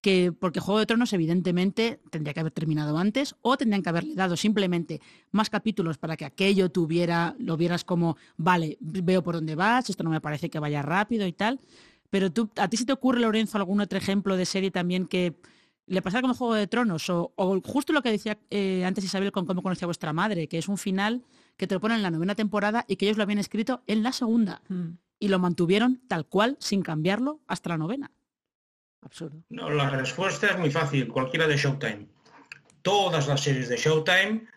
[0.01, 4.15] Que, porque Juego de Tronos evidentemente tendría que haber terminado antes o tendrían que haberle
[4.15, 9.55] dado simplemente más capítulos para que aquello tuviera, lo vieras como, vale, veo por dónde
[9.55, 11.59] vas, esto no me parece que vaya rápido y tal.
[12.09, 15.35] Pero tú, ¿a ti se te ocurre, Lorenzo, algún otro ejemplo de serie también que
[15.85, 17.09] le pasara como Juego de Tronos?
[17.09, 20.47] O, o justo lo que decía eh, antes Isabel con cómo conocía a vuestra madre,
[20.47, 21.23] que es un final
[21.57, 24.01] que te lo ponen en la novena temporada y que ellos lo habían escrito en
[24.01, 24.61] la segunda.
[24.69, 28.11] Mm, Y lo mantuvieron tal cual, sin cambiarlo, hasta la novena.
[29.01, 29.43] Absurdo.
[29.49, 32.07] No, la respuesta es muy fácil, cualquiera de Showtime.
[32.81, 34.47] Todas las series de Showtime,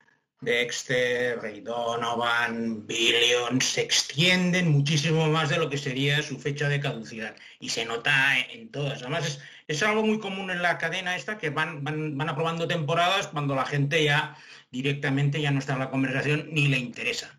[0.40, 6.80] Dexter, Ray Donovan, Billion, se extienden muchísimo más de lo que sería su fecha de
[6.80, 7.36] caducidad.
[7.60, 9.02] Y se nota en todas.
[9.02, 12.66] Además, es, es algo muy común en la cadena esta, que van, van, van aprobando
[12.66, 14.36] temporadas cuando la gente ya
[14.70, 17.38] directamente ya no está en la conversación ni le interesa.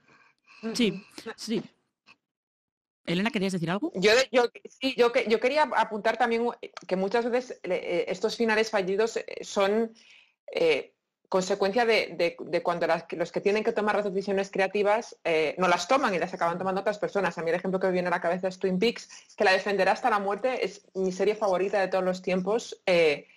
[0.73, 1.03] Sí,
[1.35, 1.61] sí.
[3.05, 3.91] Elena, ¿querías decir algo?
[3.95, 6.47] Yo, yo, sí, yo, yo quería apuntar también
[6.87, 9.93] que muchas veces eh, estos finales fallidos eh, son
[10.53, 10.93] eh,
[11.27, 12.87] consecuencia de, de- cuando
[13.17, 16.57] los que tienen que tomar las decisiones creativas eh, no las toman y las acaban
[16.57, 17.37] tomando otras personas.
[17.37, 19.51] A mí el ejemplo que me viene a la cabeza es Twin Peaks, que la
[19.51, 22.81] defenderá hasta la muerte, es mi serie favorita de todos los tiempos.
[22.85, 23.27] eh,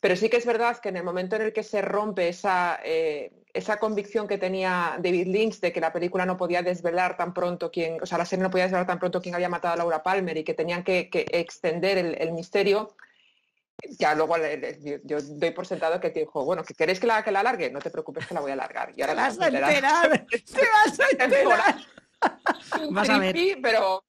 [0.00, 2.80] pero sí que es verdad que en el momento en el que se rompe esa,
[2.82, 7.32] eh, esa convicción que tenía David Lynch de que la película no podía desvelar tan
[7.34, 9.76] pronto quién, o sea, la serie no podía desvelar tan pronto quién había matado a
[9.78, 12.94] Laura Palmer y que tenían que, que extender el, el misterio,
[13.98, 17.24] ya luego le- le- yo, doy por sentado que dijo, bueno, que queréis que la,
[17.24, 18.92] que la alargue, no te preocupes que la voy a alargar.
[18.94, 21.76] Y ahora Te vas te a enterar, te vas a enterar.
[22.90, 23.32] Vas a ver.
[23.32, 24.04] tripi, pero,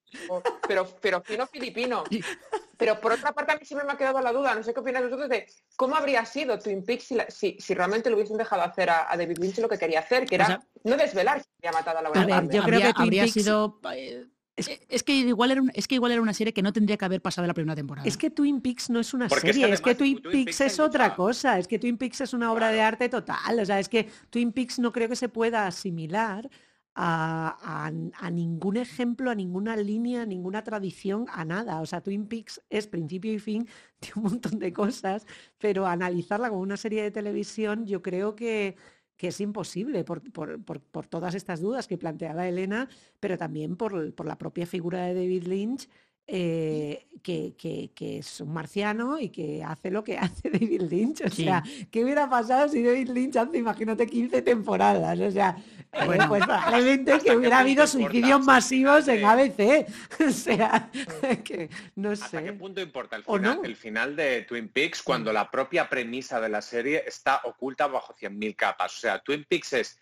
[0.68, 2.04] pero, pero fino filipino.
[2.82, 4.80] Pero por otra parte, a mí siempre me ha quedado la duda, no sé qué
[4.80, 8.38] opináis vosotros, de cómo habría sido Twin Peaks si, la- si, si realmente lo hubiesen
[8.38, 10.98] dejado hacer a, a David Lynch lo que quería hacer, que era O sea, no
[10.98, 13.34] desvelar que había matado a Laura A ver, yo creo habría, que Twin habría Peaks-
[13.34, 13.80] sido...
[13.94, 14.26] eh,
[14.58, 16.98] es, es que igual era un- es que igual era una serie que no tendría
[16.98, 18.08] que haber pasado la primera temporada.
[18.08, 20.32] Es que Twin Peaks no es una Porque es que serie, es que, Twin, Twin
[20.46, 23.60] Peaks es otra mucha- cosa, es que Twin Peaks es una obra de arte total,
[23.60, 26.50] o sea, es que Twin Peaks no creo que se pueda asimilar
[26.96, 27.92] a,
[28.32, 31.82] ningún ejemplo, a ninguna línea, a ninguna tradición, a nada.
[31.82, 33.68] O sea, Twin Peaks es principio y fin
[34.02, 35.26] de un montón de cosas,
[35.58, 38.76] pero analizarla como una serie de televisión yo creo que,
[39.18, 43.76] que es imposible por, por- por- por todas estas dudas que planteaba Elena, pero también
[43.78, 45.90] por la propia figura de David Lynch
[46.34, 47.54] eh, que,
[47.94, 51.22] que, es un marciano y que hace lo que hace David Lynch.
[51.26, 55.20] O sea, ¿qué hubiera pasado si David Lynch hace, imagínate, 15 temporadas?
[55.20, 55.58] O sea,
[55.92, 59.88] eh, bueno, pues probablemente que hubiera habido suicidios masivos en ABC.
[60.26, 60.90] O sea,
[61.44, 62.24] que no sé.
[62.24, 66.40] ¿Hasta qué punto importa el final, el final de Twin Peaks cuando la propia premisa
[66.40, 68.96] de la serie está oculta bajo 100.000 capas?
[68.96, 70.00] O sea, Twin Peaks es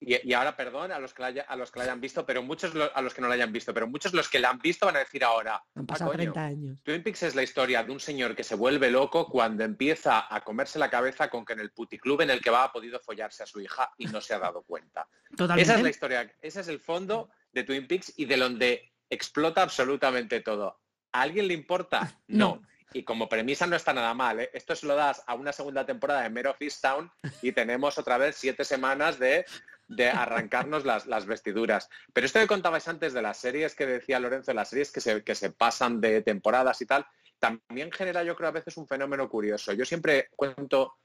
[0.00, 2.72] y, ahora, perdón a los que la, a los que la hayan visto, pero muchos
[2.94, 4.96] a los que no la hayan visto, pero muchos los que la han visto van
[4.96, 5.62] a decir ahora.
[5.74, 6.82] Han ah, pasado 30 años.
[6.84, 10.40] Twin Peaks es la historia de un señor que se vuelve loco cuando empieza a
[10.42, 13.42] comerse la cabeza con que en el puticlub en el que va ha podido follarse
[13.42, 15.08] a su hija y no se ha dado cuenta.
[15.56, 19.62] Esa es la historia, ese es el fondo de Twin Peaks y de donde explota
[19.62, 20.80] absolutamente todo.
[21.12, 22.12] ¿A alguien le importa?
[22.28, 22.62] No.
[22.94, 24.40] Y como premisa no está nada mal.
[24.40, 24.50] ¿eh?
[24.54, 27.10] Esto se lo das a una segunda temporada de Mero Town
[27.42, 29.44] y tenemos otra vez siete semanas de
[29.88, 31.88] de arrancarnos las, las, vestiduras.
[32.12, 35.24] Pero esto que contabais antes de las series que decía Lorenzo, las series que se,
[35.24, 37.06] que se pasan de temporadas y tal,
[37.38, 39.72] también genera yo creo a veces un fenómeno curioso.
[39.72, 40.96] Yo siempre cuento,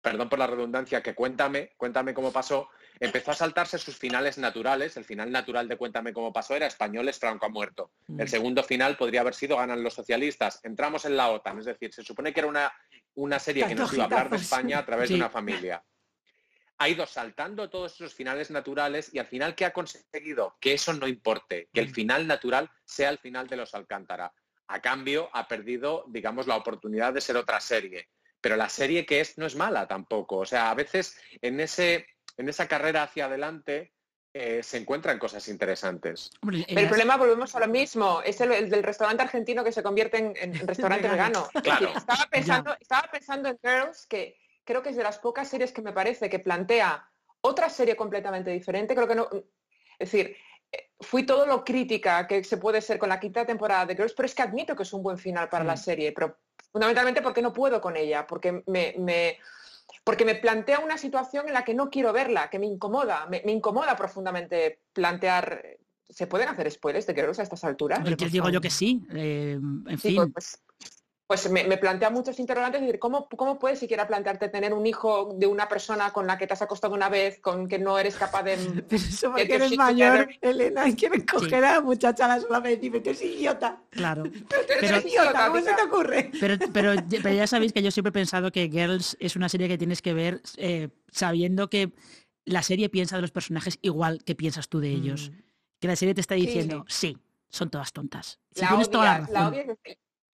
[0.00, 2.68] perdón por la redundancia, que Cuéntame, Cuéntame cómo pasó,
[3.00, 4.96] empezó a saltarse sus finales naturales.
[4.96, 7.90] El final natural de Cuéntame cómo pasó era Españoles, Franco ha muerto.
[8.06, 8.28] El mm.
[8.28, 10.60] segundo final podría haber sido Ganan los socialistas.
[10.62, 12.72] Entramos en la OTAN, es decir, se supone que era una,
[13.14, 15.82] una serie que nos iba a hablar de España a través de una familia
[16.78, 20.56] ha ido saltando todos esos finales naturales y al final, ¿qué ha conseguido?
[20.60, 21.94] Que eso no importe, que el mm.
[21.94, 24.32] final natural sea el final de los Alcántara.
[24.68, 28.08] A cambio, ha perdido, digamos, la oportunidad de ser otra serie.
[28.40, 30.38] Pero la serie que es no es mala tampoco.
[30.38, 33.92] O sea, a veces en, ese, en esa carrera hacia adelante
[34.32, 36.30] eh, se encuentran cosas interesantes.
[36.68, 40.66] el problema, volvemos a lo mismo, es el, del restaurante argentino que se convierte en,
[40.66, 41.48] restaurante vegano.
[41.62, 41.92] Claro.
[41.96, 44.36] Estaba pensando, estaba pensando en Girls que
[44.68, 47.08] creo que es de las pocas series que me parece que plantea
[47.40, 48.94] otra serie completamente diferente.
[48.94, 49.26] Creo que no.
[49.98, 50.36] Es decir,
[50.70, 54.12] eh, fui todo lo crítica que se puede ser con la quinta temporada de Girls,
[54.12, 55.78] pero es que admito que es un buen final para la mm.
[55.78, 56.36] serie, pero
[56.70, 59.38] fundamentalmente porque no puedo con ella, porque me,
[60.04, 63.40] porque me plantea una situación en la que no quiero verla, que me incomoda, me,
[63.46, 65.78] incomoda profundamente plantear.
[66.10, 68.00] ¿Se pueden hacer spoilers de Girls a estas alturas?
[68.04, 69.06] Yo digo yo que sí.
[69.14, 70.30] Eh, en fin.
[70.30, 70.62] Pues,
[71.28, 75.46] pues me, plantea muchos interrogantes, decir, ¿cómo, ¿cómo puedes siquiera plantearte tener un hijo de
[75.46, 78.44] una persona con la que te has acostado una vez, con que no eres capaz
[78.44, 78.56] de...
[78.88, 82.60] Pero eso porque eres mayor, Elena, y quieres coger a la muchacha a la sola
[82.60, 83.78] vez y decirme, idiota.
[83.90, 84.22] Claro.
[84.80, 86.30] Pero, idiota, ¿cómo se te ocurre?
[86.40, 89.76] Pero, pero, ya sabéis que yo siempre he pensado que Girls es una serie que
[89.76, 91.92] tienes que ver eh, sabiendo que
[92.46, 95.30] la serie piensa de los personajes igual que piensas tú de ellos.
[95.30, 95.42] Mm.
[95.80, 97.18] Que la serie te está diciendo, sí,
[97.50, 98.40] son todas tontas.
[98.54, 99.78] Si tienes toda la razón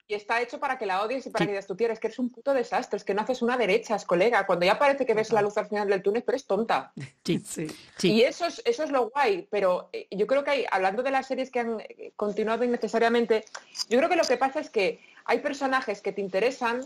[0.06, 2.18] y está hecho para que la odies y para que digas tú tienes que eres
[2.18, 5.14] un puto desastre, es que no haces una derecha, es colega, cuando ya parece que
[5.14, 6.92] ves la luz al final del túnel, pero es tonta.
[7.24, 7.66] Sí, sí.
[8.02, 11.10] Y eso es, eso es lo guay, pero eh, yo creo que hay, hablando de
[11.10, 13.46] las series que han eh, continuado innecesariamente,
[13.88, 16.84] yo creo que lo que pasa es que hay personajes que te interesan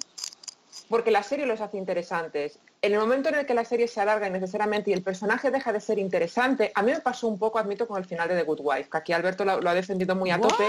[0.89, 2.59] porque la serie los hace interesantes.
[2.83, 5.73] En el momento en el que la serie se alarga innecesariamente y el personaje deja
[5.73, 8.45] de ser interesante, a mí me pasó un poco, admito, con el final de The
[8.45, 10.65] Good Wife, que aquí Alberto lo, ha defendido muy a tope.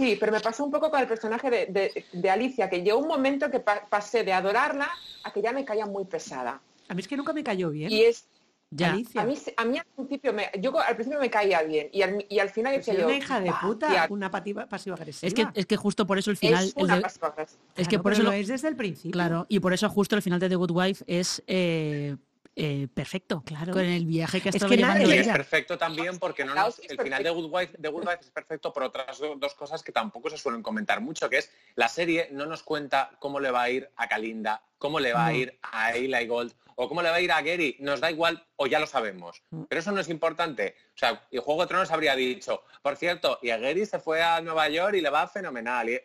[0.00, 3.50] Sí, pero me pasó un poco con el personaje de, Alicia, que llegó un momento
[3.50, 4.88] que pasé de adorarla
[5.24, 6.58] a que ya me caía muy pesada.
[6.88, 7.92] A mí es que nunca me cayó bien.
[7.92, 8.26] Y es,
[8.70, 8.92] ya.
[8.92, 12.24] A mí, a mí al principio me, yo al principio me caía bien y al,
[12.30, 15.28] y al final decía yo, una hija de puta, una pasiva, agresiva.
[15.28, 17.34] Es que, es que justo por eso el final es, una pasiva
[17.76, 19.12] es que por eso lo es desde el principio.
[19.12, 22.16] Claro, y por eso justo el final de The Good Wife es eh,
[22.56, 23.72] eh, perfecto, claro.
[23.72, 26.52] Con el viaje que ha estado es Es perfecto también porque no
[26.88, 29.92] el final de Good, Wife, de Good Wife es perfecto por otras dos cosas que
[29.92, 33.62] tampoco se suelen comentar mucho, que es la serie no nos cuenta cómo le va
[33.62, 37.10] a ir a Kalinda, cómo le va a ir a Eli Gold o cómo le
[37.10, 37.76] va a ir a Gary.
[37.78, 39.42] Nos da igual o ya lo sabemos.
[39.50, 39.62] Mm.
[39.68, 40.74] Pero eso no es importante.
[40.94, 44.22] O sea, y Juego de Tronos habría dicho, por cierto, y a Gary se fue
[44.22, 45.88] a Nueva York y le va fenomenal.
[45.88, 46.00] Y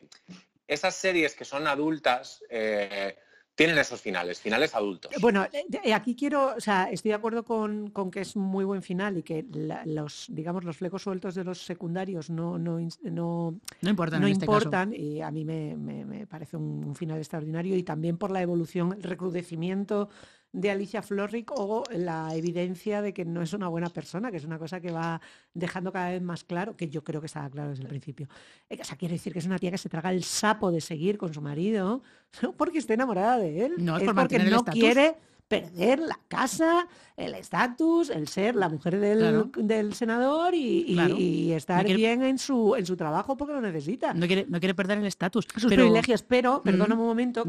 [0.67, 2.43] esas series que son adultas...
[2.49, 3.17] Eh,
[3.55, 5.11] tienen esos finales, finales adultos.
[5.21, 9.17] Bueno, eh, aquí quiero, o sea, estoy de acuerdo con, que es muy buen final
[9.17, 9.45] y que
[9.85, 14.21] los, digamos, los flecos sueltos de los secundarios no, no, no, no importan.
[14.21, 18.29] No este importan y a mí me, parece un, un, final extraordinario y también por
[18.29, 20.09] la evolución, el recrudecimiento
[20.55, 24.45] de Alicia Florrick o la evidencia de que no es una buena persona, que es
[24.45, 25.19] una cosa que va
[25.53, 28.29] dejando cada vez más claro, que yo creo que estaba claro desde el principio.
[28.69, 30.79] Eh, o sea, quiere decir que es una tía que se traga el sapo de
[30.79, 32.01] seguir con su marido,
[32.41, 35.17] no porque esté enamorada de él, no, es, porque no quiere
[35.47, 42.37] perder la casa, el estatus, el ser la mujer del, senador y, estar bien en
[42.37, 44.13] su, en su trabajo porque lo necesita.
[44.13, 45.45] No quiere, no quiere perder el estatus.
[45.55, 47.43] Sus privilegios, pero, perdona un momento,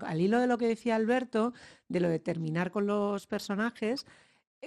[0.00, 1.52] al, hilo de lo que decía Alberto,
[1.88, 4.06] de lo de terminar con los personajes,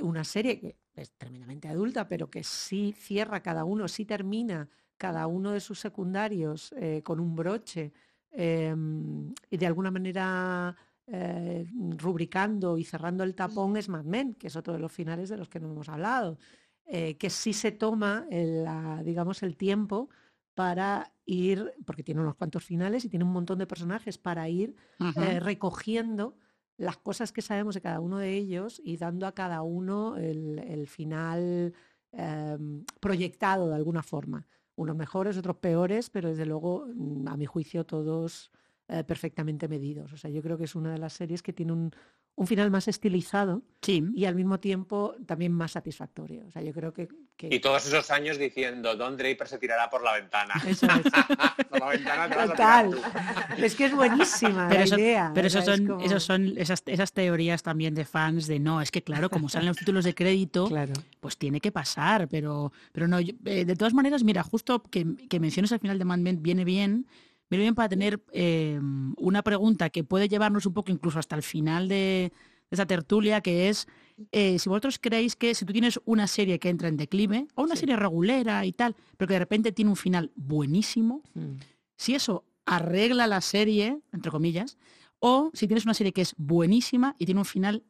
[0.01, 5.27] una serie que es tremendamente adulta, pero que sí cierra cada uno, sí termina cada
[5.27, 7.91] uno de sus secundarios eh, con un broche
[8.31, 10.75] em, y de alguna manera
[11.08, 15.30] eh, rubricando y cerrando el tapón es Mad Men, que es otro de los finales
[15.30, 16.38] de los que no hemos hablado,
[16.86, 18.66] eh, que sí se toma el,
[19.03, 20.10] digamos, el tiempo
[20.53, 24.76] para ir, porque tiene unos cuantos finales y tiene un montón de personajes, para ir
[25.41, 26.38] recogiendo
[26.78, 30.88] las cosas que sabemos de cada uno de ellos y dando a cada uno el,
[30.88, 31.74] final
[32.12, 34.47] em, proyectado de alguna forma.
[34.76, 38.51] Unos mejores, otros peores, pero desde luego, mm, a mi juicio, todos
[38.88, 40.13] eh, perfectamente medidos.
[40.13, 41.91] O sea, yo creo que es una de las series que tiene un,
[42.38, 46.43] un final más estilizado y al mismo tiempo también más satisfactorio.
[46.47, 47.07] O sea, yo creo que,
[47.39, 50.53] Y todos esos años diciendo, Don Draper se tirará por la ventana.
[50.67, 51.03] Eso es.
[51.69, 52.91] por la ventana Total.
[53.57, 55.31] Es que es buenísima pero la idea.
[55.33, 59.03] Pero esos son, esos son esas, esas, teorías también de fans de no, es que
[59.03, 60.93] claro, como salen los títulos de crédito, claro.
[61.19, 65.39] pues tiene que pasar, pero, pero no, eh, de todas maneras, mira, justo que, que
[65.39, 67.05] menciones al final de Man viene bien,
[67.49, 71.43] viene bien para tener em, una pregunta que puede llevarnos un poco incluso hasta el
[71.43, 72.31] final de,
[72.71, 73.87] esa tertulia, que es
[74.31, 77.63] eh, si vosotros creéis que si tú tienes una serie que entra en declive, o
[77.63, 81.55] una serie regulera y tal, pero que de repente tiene un final buenísimo, mm.
[81.95, 84.77] si eso arregla la serie, entre comillas,
[85.19, 87.83] o si tienes una serie que es buenísima y tiene un final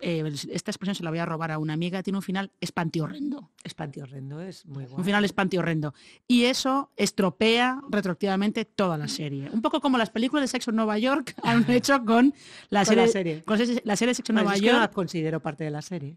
[0.00, 0.22] eh,
[0.52, 3.50] esta expresión se la voy a robar a una amiga, tiene un final espantiorrendo.
[3.64, 4.98] Espantiorrendo es muy bueno.
[4.98, 5.94] Un final espantiorrendo.
[6.26, 9.50] Y eso estropea retroactivamente toda la serie.
[9.50, 12.32] Un poco como las películas de Sexo en Nueva York han hecho con
[12.70, 13.42] la, serie, la serie.
[13.44, 14.74] Con la serie de Sexo en Nueva York.
[14.74, 16.16] no la considero parte de la serie.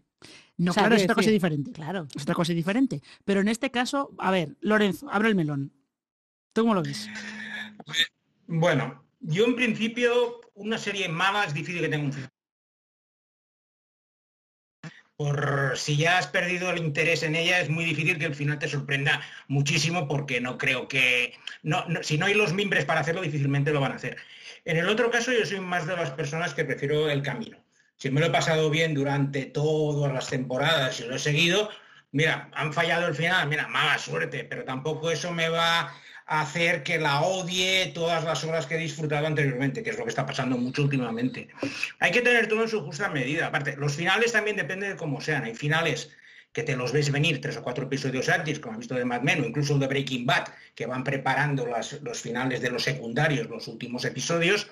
[0.56, 1.72] No, claro, es otra cosa diferente.
[1.72, 2.06] Claro.
[2.14, 3.02] Es otra cosa diferente.
[3.24, 5.72] Pero en este caso, a ver, Lorenzo, abre el melón.
[6.52, 7.08] ¿Tú cómo lo ves?
[8.46, 12.31] Bueno, yo en principio, una serie mala es difícil que tenga un final
[15.22, 18.58] por si ya has perdido el interés en ella, es muy difícil que el final
[18.58, 23.22] te sorprenda muchísimo porque no creo que, no, si no hay los mimbres para hacerlo,
[23.22, 24.16] difícilmente lo van a hacer.
[24.64, 27.58] En el otro caso, yo soy más de las personas que prefiero el camino.
[27.96, 31.70] Si me lo he pasado bien durante todas las temporadas y lo he seguido,
[32.10, 35.94] mira, han fallado el final, mira, mala suerte, pero tampoco eso me va
[36.26, 40.10] hacer que la odie todas las horas que he disfrutado anteriormente, que es lo que
[40.10, 41.48] está pasando mucho últimamente.
[41.98, 43.46] Hay que tener todo en su justa medida.
[43.46, 45.44] Aparte, los finales también dependen de cómo sean.
[45.44, 46.10] Hay finales
[46.52, 49.22] que te los ves venir tres o cuatro episodios antes, como has visto de Mad
[49.22, 53.68] Men o incluso de Breaking Bad, que van preparando los finales de los secundarios, los
[53.68, 54.68] últimos episodios,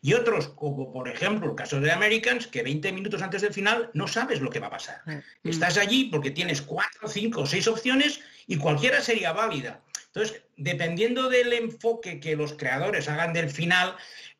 [0.00, 3.90] y otros, como por ejemplo el caso de Americans, que 20 minutos antes del final
[3.94, 5.02] no sabes lo que va a pasar.
[5.06, 5.48] Mm.
[5.48, 9.80] Estás allí porque tienes cuatro, cinco o seis opciones y cualquiera sería válida.
[10.12, 13.94] Entonces, dependiendo del enfoque que los creadores hagan del final,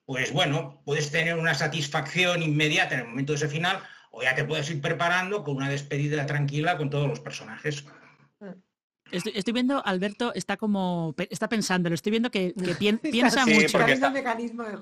[0.04, 4.34] pues bueno, puedes tener una satisfacción inmediata en el momento de ese final o ya
[4.34, 7.84] te puedes ir preparando con una despedida tranquila con todos los personajes.
[9.10, 12.54] Estoy, viendo, Alberto está como, está pensando, lo estoy viendo que,
[13.00, 13.78] piensa mucho.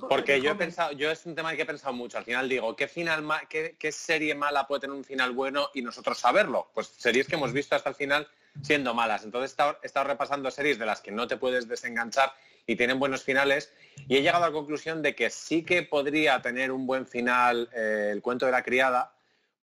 [0.09, 2.19] Porque, yo he pensado, yo es un tema que he pensado mucho.
[2.19, 5.83] Al final digo, ¿qué final qué, qué, serie mala puede tener un final bueno y
[5.83, 6.71] nosotros saberlo?
[6.75, 8.27] Pues series que hemos visto hasta el final
[8.63, 9.25] siendo malas.
[9.25, 12.33] Entonces he estado, repasando series de las que no te puedes desenganchar
[12.67, 13.73] y tienen buenos finales
[14.09, 17.69] y he llegado a la conclusión de que sí que podría tener un buen final
[17.73, 19.13] eh, el cuento de la criada,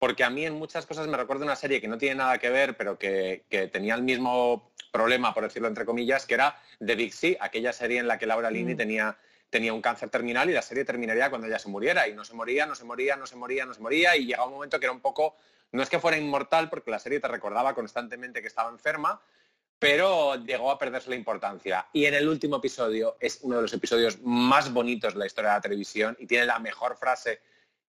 [0.03, 2.49] porque a mí en muchas cosas me recuerda una serie que no tiene nada que
[2.49, 7.13] ver, pero que, tenía el mismo problema, por decirlo entre comillas, que era The Big
[7.13, 8.77] Sea, aquella serie en la que Laura Linney mm.
[8.77, 9.17] tenía
[9.49, 12.33] tenía un cáncer terminal y la serie terminaría cuando ella se muriera y no se
[12.33, 14.87] moría, no se moría, no se moría, no se moría y llegaba un momento que
[14.87, 15.37] era un poco
[15.71, 19.21] no es que fuera inmortal porque la serie te recordaba constantemente que estaba enferma,
[19.79, 21.87] pero llegó a perderse la importancia.
[21.93, 25.51] Y en el último episodio es uno de los episodios más bonitos de la historia
[25.51, 27.39] de la televisión y tiene la mejor frase,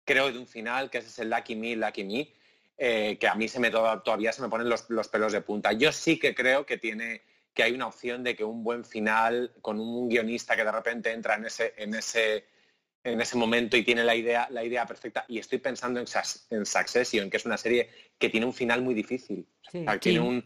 [0.05, 2.33] creo, de un final, que es el Lucky Me, Lucky Me,
[2.77, 5.73] eh, que a mí se me todavía se me ponen los, los, pelos de punta.
[5.73, 9.53] Yo sí que creo que tiene que hay una opción de que un buen final
[9.63, 12.45] con un guionista que de repente entra en ese, en ese
[13.05, 15.27] en ese momento y tiene la idea, la idea perfecta.
[15.29, 16.07] Y estoy pensando en,
[16.51, 19.47] en Succession, que es una serie que tiene un final muy difícil.
[20.01, 20.45] tiene un,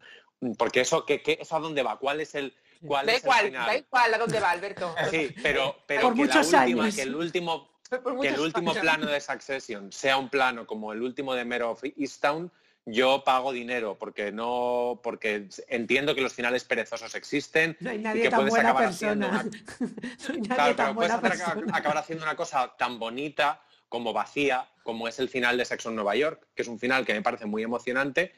[0.57, 1.99] porque eso, ¿qué, eso a dónde va?
[1.99, 2.53] ¿Cuál es el,
[2.85, 4.95] cuál da igual, da igual a dónde va, Alberto.
[5.11, 7.78] Sí, pero, pero que, la última, que el último,
[8.23, 11.83] que el último plano de Succession sea un plano como el último de Mare of
[11.97, 12.51] Easttown,
[12.87, 18.55] yo pago dinero porque no porque entiendo que los finales perezosos existen y que puedes
[18.55, 19.45] acabar haciendo una...
[21.73, 25.97] acabar haciendo una cosa tan bonita como vacía como es el final de Sexo en
[25.97, 28.33] Nueva York, que es un final que me parece muy emocionante,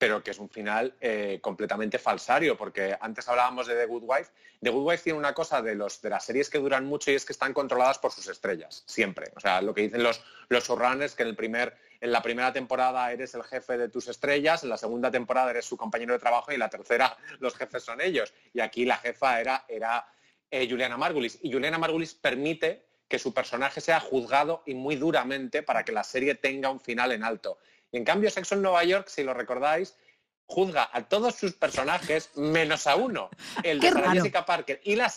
[0.00, 4.30] pero que es un final eh, completamente falsario, porque antes hablábamos de The Good Wife.
[4.62, 7.16] The Good Wife tiene una cosa de, los, de las series que duran mucho y
[7.16, 9.30] es que están controladas por sus estrellas, siempre.
[9.36, 12.50] O sea, lo que dicen los, los showrunners, que en, el primer, en la primera
[12.50, 16.18] temporada eres el jefe de tus estrellas, en la segunda temporada eres su compañero de
[16.18, 18.32] trabajo y en la tercera los jefes son ellos.
[18.54, 20.06] Y aquí la jefa era, era
[20.50, 21.38] eh, Juliana Margulis.
[21.42, 26.04] Y Juliana Margulis permite que su personaje sea juzgado y muy duramente para que la
[26.04, 27.58] serie tenga un final en alto.
[27.92, 29.96] Y en cambio, Sexo en Nueva York, si lo recordáis,
[30.46, 33.30] juzga a todos sus personajes menos a uno,
[33.62, 34.80] el de Jessica Parker.
[34.84, 35.12] Y la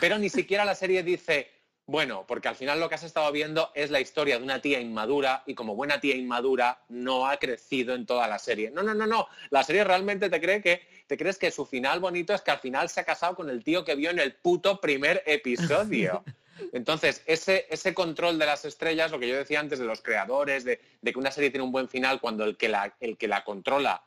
[0.00, 1.50] pero ni siquiera la serie dice,
[1.86, 4.80] bueno, porque al final lo que has estado viendo es la historia de una tía
[4.80, 8.70] inmadura y como buena tía inmadura no ha crecido en toda la serie.
[8.70, 9.28] No, no, no, no.
[9.50, 12.58] La serie realmente te cree que te crees que su final bonito es que al
[12.58, 16.24] final se ha casado con el tío que vio en el puto primer episodio.
[16.72, 20.64] Entonces, ese, ese control de las estrellas, lo que yo decía antes de los creadores,
[20.64, 23.44] de, que una serie tiene un buen final cuando el que la, el que la
[23.44, 24.02] controla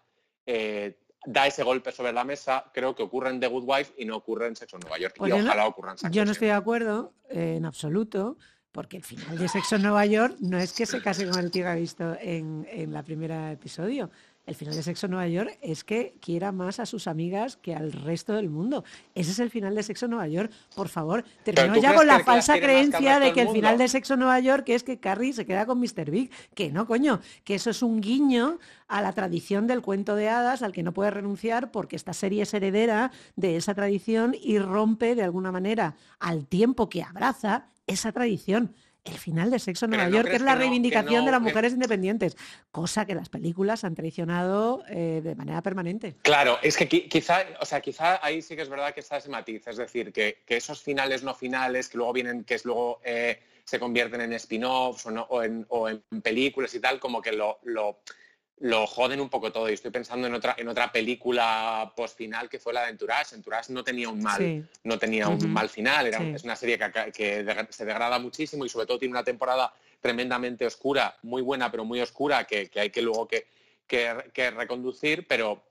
[0.45, 4.05] eh, da ese golpe sobre la mesa, creo que ocurre en The Good Wife y
[4.05, 5.15] no ocurre en Sexo en Nueva York.
[5.17, 8.37] Pues y ojalá ocurra en Yo no estoy de acuerdo eh, en absoluto,
[8.71, 11.51] porque el final de Sexo en Nueva York no es que se case con el
[11.51, 14.09] tío que ha visto en, en la primera episodio
[14.49, 17.75] el final de Sexo en Nueva York es que quiera más a sus amigas que
[17.75, 18.83] al resto del mundo.
[19.13, 20.51] Ese es el final de Sexo en Nueva York.
[20.75, 24.21] Por favor, terminó ya con la falsa creencia de que el final de Sexo en
[24.21, 26.09] Nueva York es que Carrie se queda con Mr.
[26.09, 26.31] Big.
[26.55, 30.63] Que no, coño, que eso es un guiño a la tradición del cuento de hadas
[30.63, 35.13] al que no puede renunciar porque esta serie es heredera de esa tradición y rompe
[35.13, 38.73] de alguna manera al tiempo que abraza esa tradición
[39.09, 42.37] el final de Sexo en Nueva York, que es la reivindicación de las mujeres independientes,
[42.71, 46.15] cosa que las películas han traicionado eh, de manera permanente.
[46.21, 49.29] Claro, es que quizá, o sea, quizá ahí sí que es verdad que está ese
[49.29, 53.39] matiz, es decir, que, esos finales no finales, que luego vienen, que es luego eh,
[53.63, 57.99] se convierten en spin-offs o, en, películas y tal, como que lo lo
[58.87, 59.69] joden un poco todo.
[59.69, 63.35] Y estoy pensando en otra, en otra película post final que fue la de Entourage.
[63.35, 66.07] Entourage no tenía un mal, no tenía un mal final.
[66.07, 66.77] Era, Es una serie
[67.13, 71.83] que, se degrada muchísimo y sobre todo tiene una temporada tremendamente oscura, muy buena, pero
[71.83, 73.47] muy oscura, que, hay que luego que,
[73.87, 75.63] que, reconducir, pero,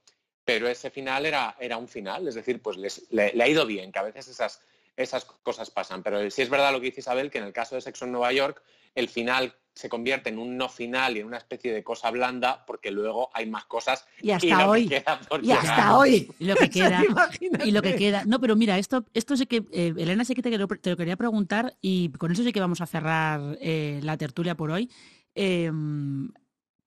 [0.45, 2.29] pero ese final era, era un final.
[2.29, 2.77] Es decir, pues
[3.11, 4.61] le, ha ido bien, que a veces esas,
[4.99, 6.03] esas cosas pasan.
[6.03, 8.13] Pero sí es verdad lo que dice Isabel, que en el caso de Sexo en
[8.13, 8.63] Nueva York,
[8.95, 12.65] el final se convierte en un no final y en una especie de cosa blanda
[12.67, 14.91] porque luego hay más cosas y hasta hoy.
[15.41, 16.29] y hasta hoy.
[16.41, 17.01] Y lo que queda
[17.65, 18.25] y lo que queda.
[18.25, 21.77] No pero mira esto esto sé que eh, Elena sé que te, lo quería preguntar
[21.81, 24.91] y con eso sé que vamos a cerrar eh, la tertulia por hoy.
[25.37, 26.33] Em,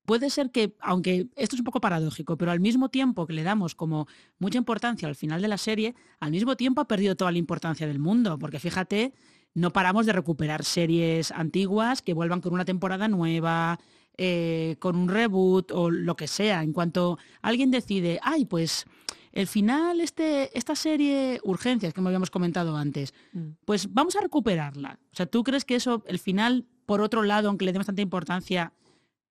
[0.06, 3.44] puede ser que, aunque esto es un poco paradójico, pero al mismo tiempo que le
[3.44, 4.08] damos como
[4.40, 7.88] mucha importancia al final de la serie, al mismo tiempo ha perdido toda la importancia
[7.88, 9.14] del mundo, porque fíjate
[9.54, 13.80] no paramos de recuperar series antiguas que vuelvan con una temporada nueva,
[14.18, 16.64] eh, con un reboot o lo que sea.
[16.64, 18.86] En cuanto alguien decide, ay, pues
[19.34, 23.50] el final, este, esta serie Urgencias, que me habíamos comentado antes, mm.
[23.66, 25.00] pues vamos a recuperarla.
[25.12, 28.02] O sea, ¿tú crees que eso, el final, por otro lado, aunque le demos tanta
[28.02, 28.74] importancia,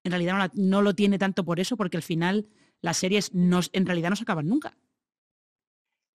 [0.04, 2.46] en realidad no, lo tiene tanto por eso, porque al final
[2.80, 4.76] las series en realidad no se acaban nunca?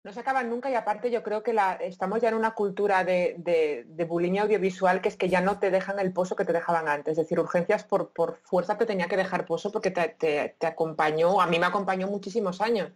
[0.05, 3.05] no se acaban nunca y aparte yo creo que la, estamos ya en una cultura
[3.05, 6.53] de, de, bulimia audiovisual que es que ya no te dejan el pozo que te
[6.53, 7.12] dejaban antes.
[7.12, 11.41] Es decir, urgencias por, por fuerza te tenía que dejar pozo porque te, te acompañó,
[11.41, 12.91] a mí me acompañó muchísimos años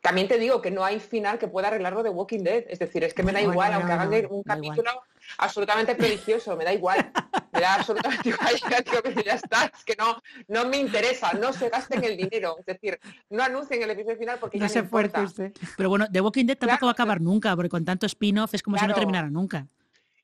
[0.00, 2.64] también te digo que no hay final que pueda arreglarlo de Walking Dead.
[2.68, 4.90] Es decir, es que me da igual, aunque hagan un capítulo
[5.38, 7.10] absolutamente prodigioso, me da igual.
[7.52, 8.54] Me da absolutamente igual.
[9.24, 12.56] ya está, es que no, no me interesa, no se gasten el dinero.
[12.58, 12.98] Es decir,
[13.30, 15.52] no anuncien el episodio final porque no ya se no fuerte usted.
[15.76, 18.62] Pero bueno, The Walking Dead tampoco va a acabar nunca, porque con tanto spin-off es
[18.62, 19.66] como si no terminara nunca.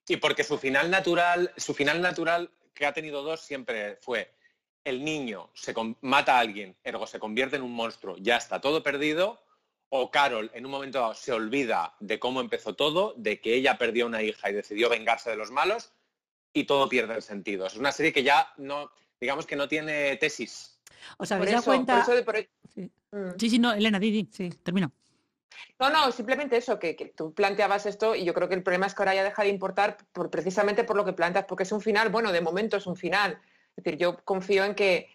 [0.06, 4.34] Y porque su final natural, su final natural que ha tenido dos siempre fue
[4.84, 8.82] el niño se mata a alguien, ergo se convierte en un monstruo, ya está todo
[8.82, 9.40] perdido,
[9.90, 13.76] o Carol en un momento dado se olvida de cómo empezó todo, de que ella
[13.78, 15.92] perdió una hija y decidió vengarse de los malos,
[16.52, 17.66] y todo pierde el sentido.
[17.66, 20.80] Es una serie que ya no, digamos que no tiene tesis.
[21.18, 22.04] O sea, ¿habéis cuenta?
[23.12, 23.38] Mm.
[23.38, 23.50] Sí.
[23.50, 23.58] sí.
[23.58, 24.92] no, Elena, di, sí, termino.
[25.78, 28.94] No, no, simplemente eso, que, tú planteabas esto y yo creo que el problema es
[28.94, 31.80] que ahora ya deja de importar por, precisamente por lo que planteas, porque es un
[31.80, 33.40] final, bueno, de momento es un final,
[33.76, 35.08] es decir, yo confío en que,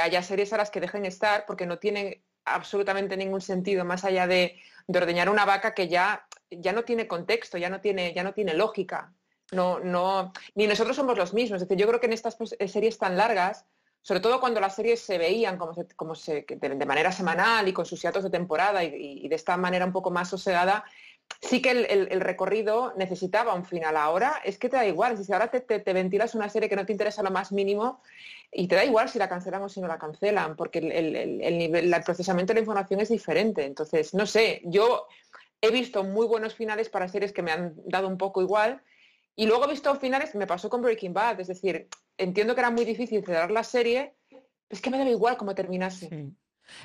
[0.00, 4.26] haya series a las que dejen estar porque no tienen absolutamente ningún sentido más allá
[4.26, 8.34] de, ordeñar una vaca que ya, ya no tiene contexto, ya no tiene, ya no
[8.34, 9.12] tiene lógica.
[9.52, 11.62] No, no, ni nosotros somos los mismos.
[11.62, 13.66] Es decir, yo creo que en estas pues, series tan largas,
[14.02, 18.00] sobre todo cuando las series se veían como, como de, manera semanal y con sus
[18.00, 20.84] hiatos de temporada y, de esta manera un poco más sosegada,
[21.40, 25.50] sí que el, recorrido necesitaba un final ahora, es que te da igual, si ahora
[25.50, 28.02] te, ventilas una serie que no te interesa lo más mínimo
[28.52, 31.92] y te da igual si la cancelan o si no la cancelan, porque el, nivel,
[31.92, 33.64] el procesamiento de la información es diferente.
[33.64, 35.06] Entonces, no sé, yo
[35.60, 38.82] he visto muy buenos finales para series que me han dado un poco igual
[39.36, 42.70] y luego he visto finales, me pasó con Breaking Bad, es decir, entiendo que era
[42.70, 44.14] muy difícil cerrar la serie,
[44.68, 46.32] es que me daba igual cómo terminase.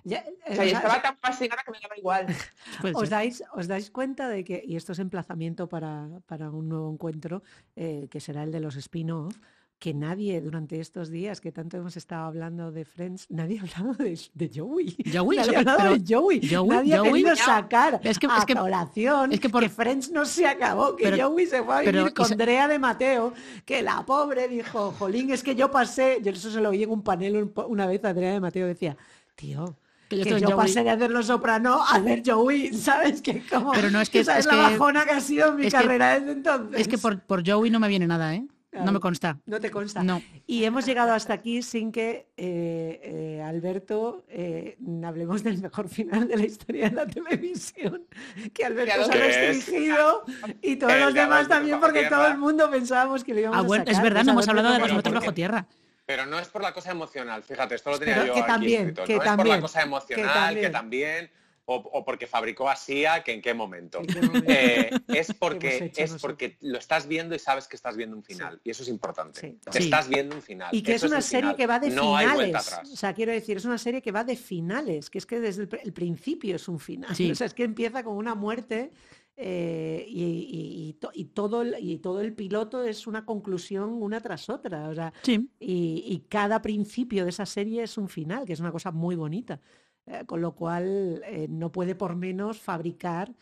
[0.04, 2.28] Ya, o sea, estaba tan fascinada que me daba igual.
[2.94, 6.92] ¿Os, dais, ¿Os dais cuenta de que, y esto es emplazamiento para, para un nuevo
[6.92, 7.44] encuentro,
[7.76, 9.36] eh, que será el de los spin-off,
[9.80, 13.94] que nadie durante estos días que tanto hemos estado hablando de Friends, nadie ha hablado
[13.94, 14.96] de, de Joey.
[15.14, 16.40] Joey, nadie ha hablado de Joey.
[16.68, 19.68] nadie ha querido sacar es que, a es que, colación es que, por...
[19.70, 23.34] Friends no se acabó, que Joey se fue a vivir con Andrea de Mateo,
[23.66, 26.90] que la pobre dijo, jolín, es que yo pasé, yo eso se lo oí en
[26.90, 28.96] un panel una vez a Andrea de Mateo, decía,
[29.36, 29.78] tío,
[30.10, 33.22] que yo, pasé de hacer Los Soprano a hacer Joey, ¿sabes?
[33.22, 34.20] Que como, Pero no es que...
[34.22, 36.80] Esa es, la bajona que ha sido mi carrera desde entonces.
[36.80, 38.46] Es que por, por Joey no me viene nada, ¿eh?
[38.84, 39.40] no me consta.
[39.46, 40.04] No te consta.
[40.04, 40.22] No.
[40.48, 46.28] Y hemos llegado hasta aquí sin que, eh, eh, Alberto, eh, hablemos del mejor final
[46.28, 48.06] de la historia de la televisión.
[48.54, 50.24] Que Alberto se ha restringido
[50.62, 53.84] y todos los demás también, porque todo el mundo pensábamos que lo íbamos ah, bueno,
[53.84, 53.96] a sacar.
[53.96, 55.68] Es verdad, no hemos hablado de los metros bajo tierra.
[56.06, 58.82] Pero no es por la cosa emocional, fíjate, esto lo tenía yo que aquí también,
[58.82, 59.04] escrito.
[59.06, 61.32] Que no también, es por la cosa emocional, que también,
[61.68, 64.02] o, porque fabricó a SIA, que en qué momento.
[64.48, 68.62] Eh, es porque, es porque lo estás viendo y sabes que estás viendo un final.
[68.64, 69.58] Y eso es importante.
[69.74, 70.70] Estás viendo un final.
[70.72, 72.80] Y que es una serie que va de finales.
[72.92, 75.64] O sea, quiero decir, es una serie que va de finales, que es que desde
[75.64, 77.12] el, principio es un final.
[77.12, 78.92] O sea, es que empieza con una muerte
[79.38, 80.94] eh, y,
[81.34, 84.90] todo el, y todo el piloto es una conclusión una tras otra.
[84.90, 85.14] O sea,
[85.60, 89.60] y, cada principio de esa serie es un final, que es una cosa muy bonita.
[90.08, 93.34] Eh, con lo cual eh, no puede por menos fabricar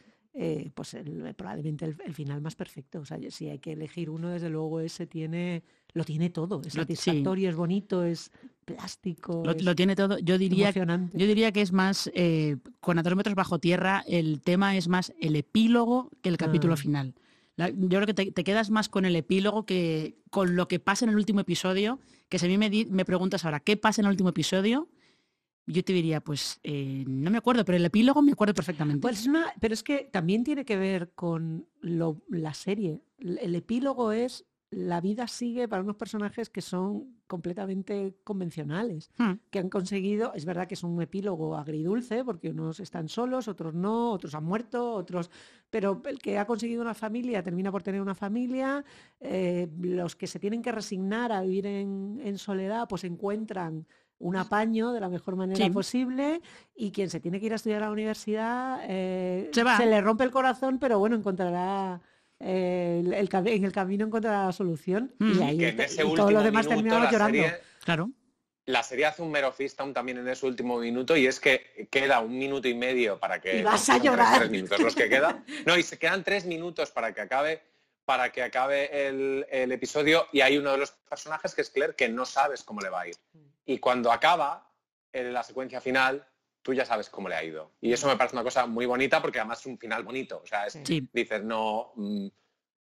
[0.73, 0.97] pues
[1.37, 2.99] probablemente el, final más perfecto.
[3.01, 5.63] O sea, si hay que elegir uno, desde luego ese tiene,
[5.93, 6.61] lo tiene todo.
[6.65, 8.31] Es satisfactorio, es bonito, es
[8.63, 9.43] plástico.
[9.45, 10.17] Lo, tiene todo.
[10.19, 14.41] Yo diría, yo diría que es más, eh, con a dos metros bajo tierra, el
[14.41, 16.77] tema es más el epílogo que el capítulo ah.
[16.77, 17.13] final.
[17.57, 21.09] yo creo que te, quedas más con el epílogo que con lo que pasa en
[21.09, 24.11] el último episodio, que si a mí me, me preguntas ahora, ¿qué pasa en el
[24.11, 24.89] último episodio?
[25.65, 29.01] Yo te diría, pues eh, no me acuerdo, pero el epílogo me acuerdo perfectamente.
[29.01, 29.27] Pues
[29.59, 33.01] pero es que también tiene que ver con la serie.
[33.17, 39.33] El epílogo es la vida sigue para unos personajes que son completamente convencionales, hmm.
[39.49, 43.73] que han conseguido, es verdad que es un epílogo agridulce, porque unos están solos, otros
[43.73, 45.29] no, otros han muerto, otros,
[45.69, 48.83] pero el que ha conseguido una familia termina por tener una familia,
[49.19, 53.85] eh, los que se tienen que resignar a vivir en, soledad, pues encuentran
[54.19, 56.41] un apaño de la mejor manera posible
[56.75, 60.23] y quien se tiene que ir a estudiar a la universidad eh, se le rompe
[60.23, 62.01] el corazón, pero bueno, encontrará
[62.39, 65.77] el, en el camino encuentra la solución y ahí
[66.15, 67.43] todos los demás terminamos llorando.
[67.83, 68.09] claro.
[68.65, 69.53] La serie hace un mero
[69.93, 73.59] también en ese último minuto y es que queda un minuto y medio para que...
[73.59, 74.37] Y vas a llorar.
[74.37, 75.43] Tres minutos los que quedan.
[75.65, 77.61] No, y se quedan tres minutos para que acabe
[78.05, 81.95] para que acabe el, el, episodio y hay uno de los personajes que es Claire
[81.95, 83.15] que no sabes cómo le va a ir.
[83.65, 84.71] Y cuando acaba
[85.11, 86.27] en la secuencia final,
[86.61, 87.71] tú ya sabes cómo le ha ido.
[87.81, 90.41] Y eso me parece una cosa muy bonita porque además es un final bonito.
[90.43, 90.65] O sea,
[91.13, 92.27] dices, no, mm,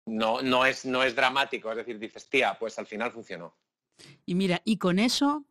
[0.07, 1.72] no, no, es, no es dramático.
[1.72, 3.55] Es decir, dices, tía, pues al final funcionó.
[4.26, 5.44] Y mira, y con eso,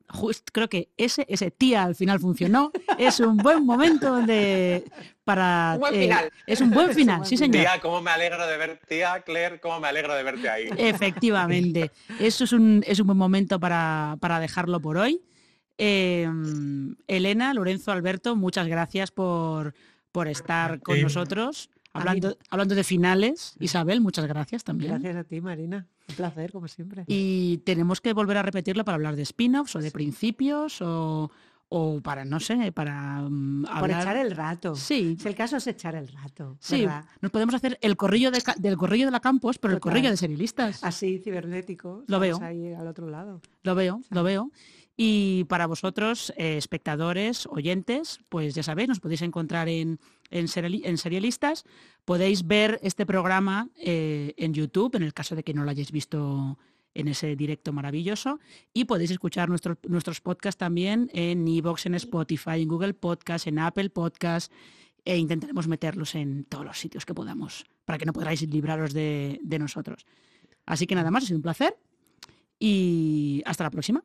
[0.53, 2.73] creo que ese, ese tía al final funcionó.
[2.99, 4.85] Es un buen momento donde
[5.25, 5.73] para.
[5.75, 6.31] Un buen eh, final.
[6.47, 7.63] es un buen final, sí, señor.
[7.63, 10.69] Tía, cómo me alegro de ver, tía Claire, cómo me alegro de verte ahí.
[10.77, 11.91] Efectivamente.
[12.19, 15.23] Eso es un, es un buen momento para, para dejarlo por hoy.
[15.77, 19.75] Em, Elena, Lorenzo, Alberto, muchas gracias por,
[20.13, 21.71] por estar con nosotros.
[21.93, 24.93] Hablando, hablando de finales, Isabel, muchas gracias también.
[24.93, 25.87] Gracias a ti, Marina.
[26.09, 27.05] Un placer, como siempre.
[27.07, 31.31] Y tenemos que volver a repetirlo para hablar de spin-offs o de principios o,
[32.03, 34.75] para, no sé, para um, echar el rato.
[34.75, 35.17] Sí.
[35.21, 36.57] Si el caso es echar el rato.
[36.61, 36.87] Sí,
[37.21, 40.83] nos podemos hacer el corrillo del corrillo de la campus, pero el corrillo de serialistas.
[40.85, 42.05] Así, cibernético.
[42.07, 42.39] Lo veo.
[42.43, 43.41] Ahí al otro lado.
[43.63, 44.51] Lo veo, lo veo.
[44.97, 49.99] Y para vosotros, eh, espectadores, oyentes, pues ya sabéis, nos podéis encontrar en,
[50.33, 51.65] en, Serialistas.
[52.05, 55.93] Podéis ver este programa eh, en YouTube, en el caso de que no lo hayáis
[55.93, 56.59] visto
[56.95, 58.41] en ese directo maravilloso.
[58.73, 63.91] Y podéis escuchar nuestros podcasts también en iVoox, en Spotify, en Google Podcast, en Apple
[63.91, 64.53] Podcast.
[65.05, 69.41] E intentaremos meterlos en todos los sitios que podamos, para que no podáis libraros de,
[69.43, 70.07] de nosotros.
[70.65, 71.77] Así que nada más, ha sido un placer
[72.59, 74.05] y hasta la próxima.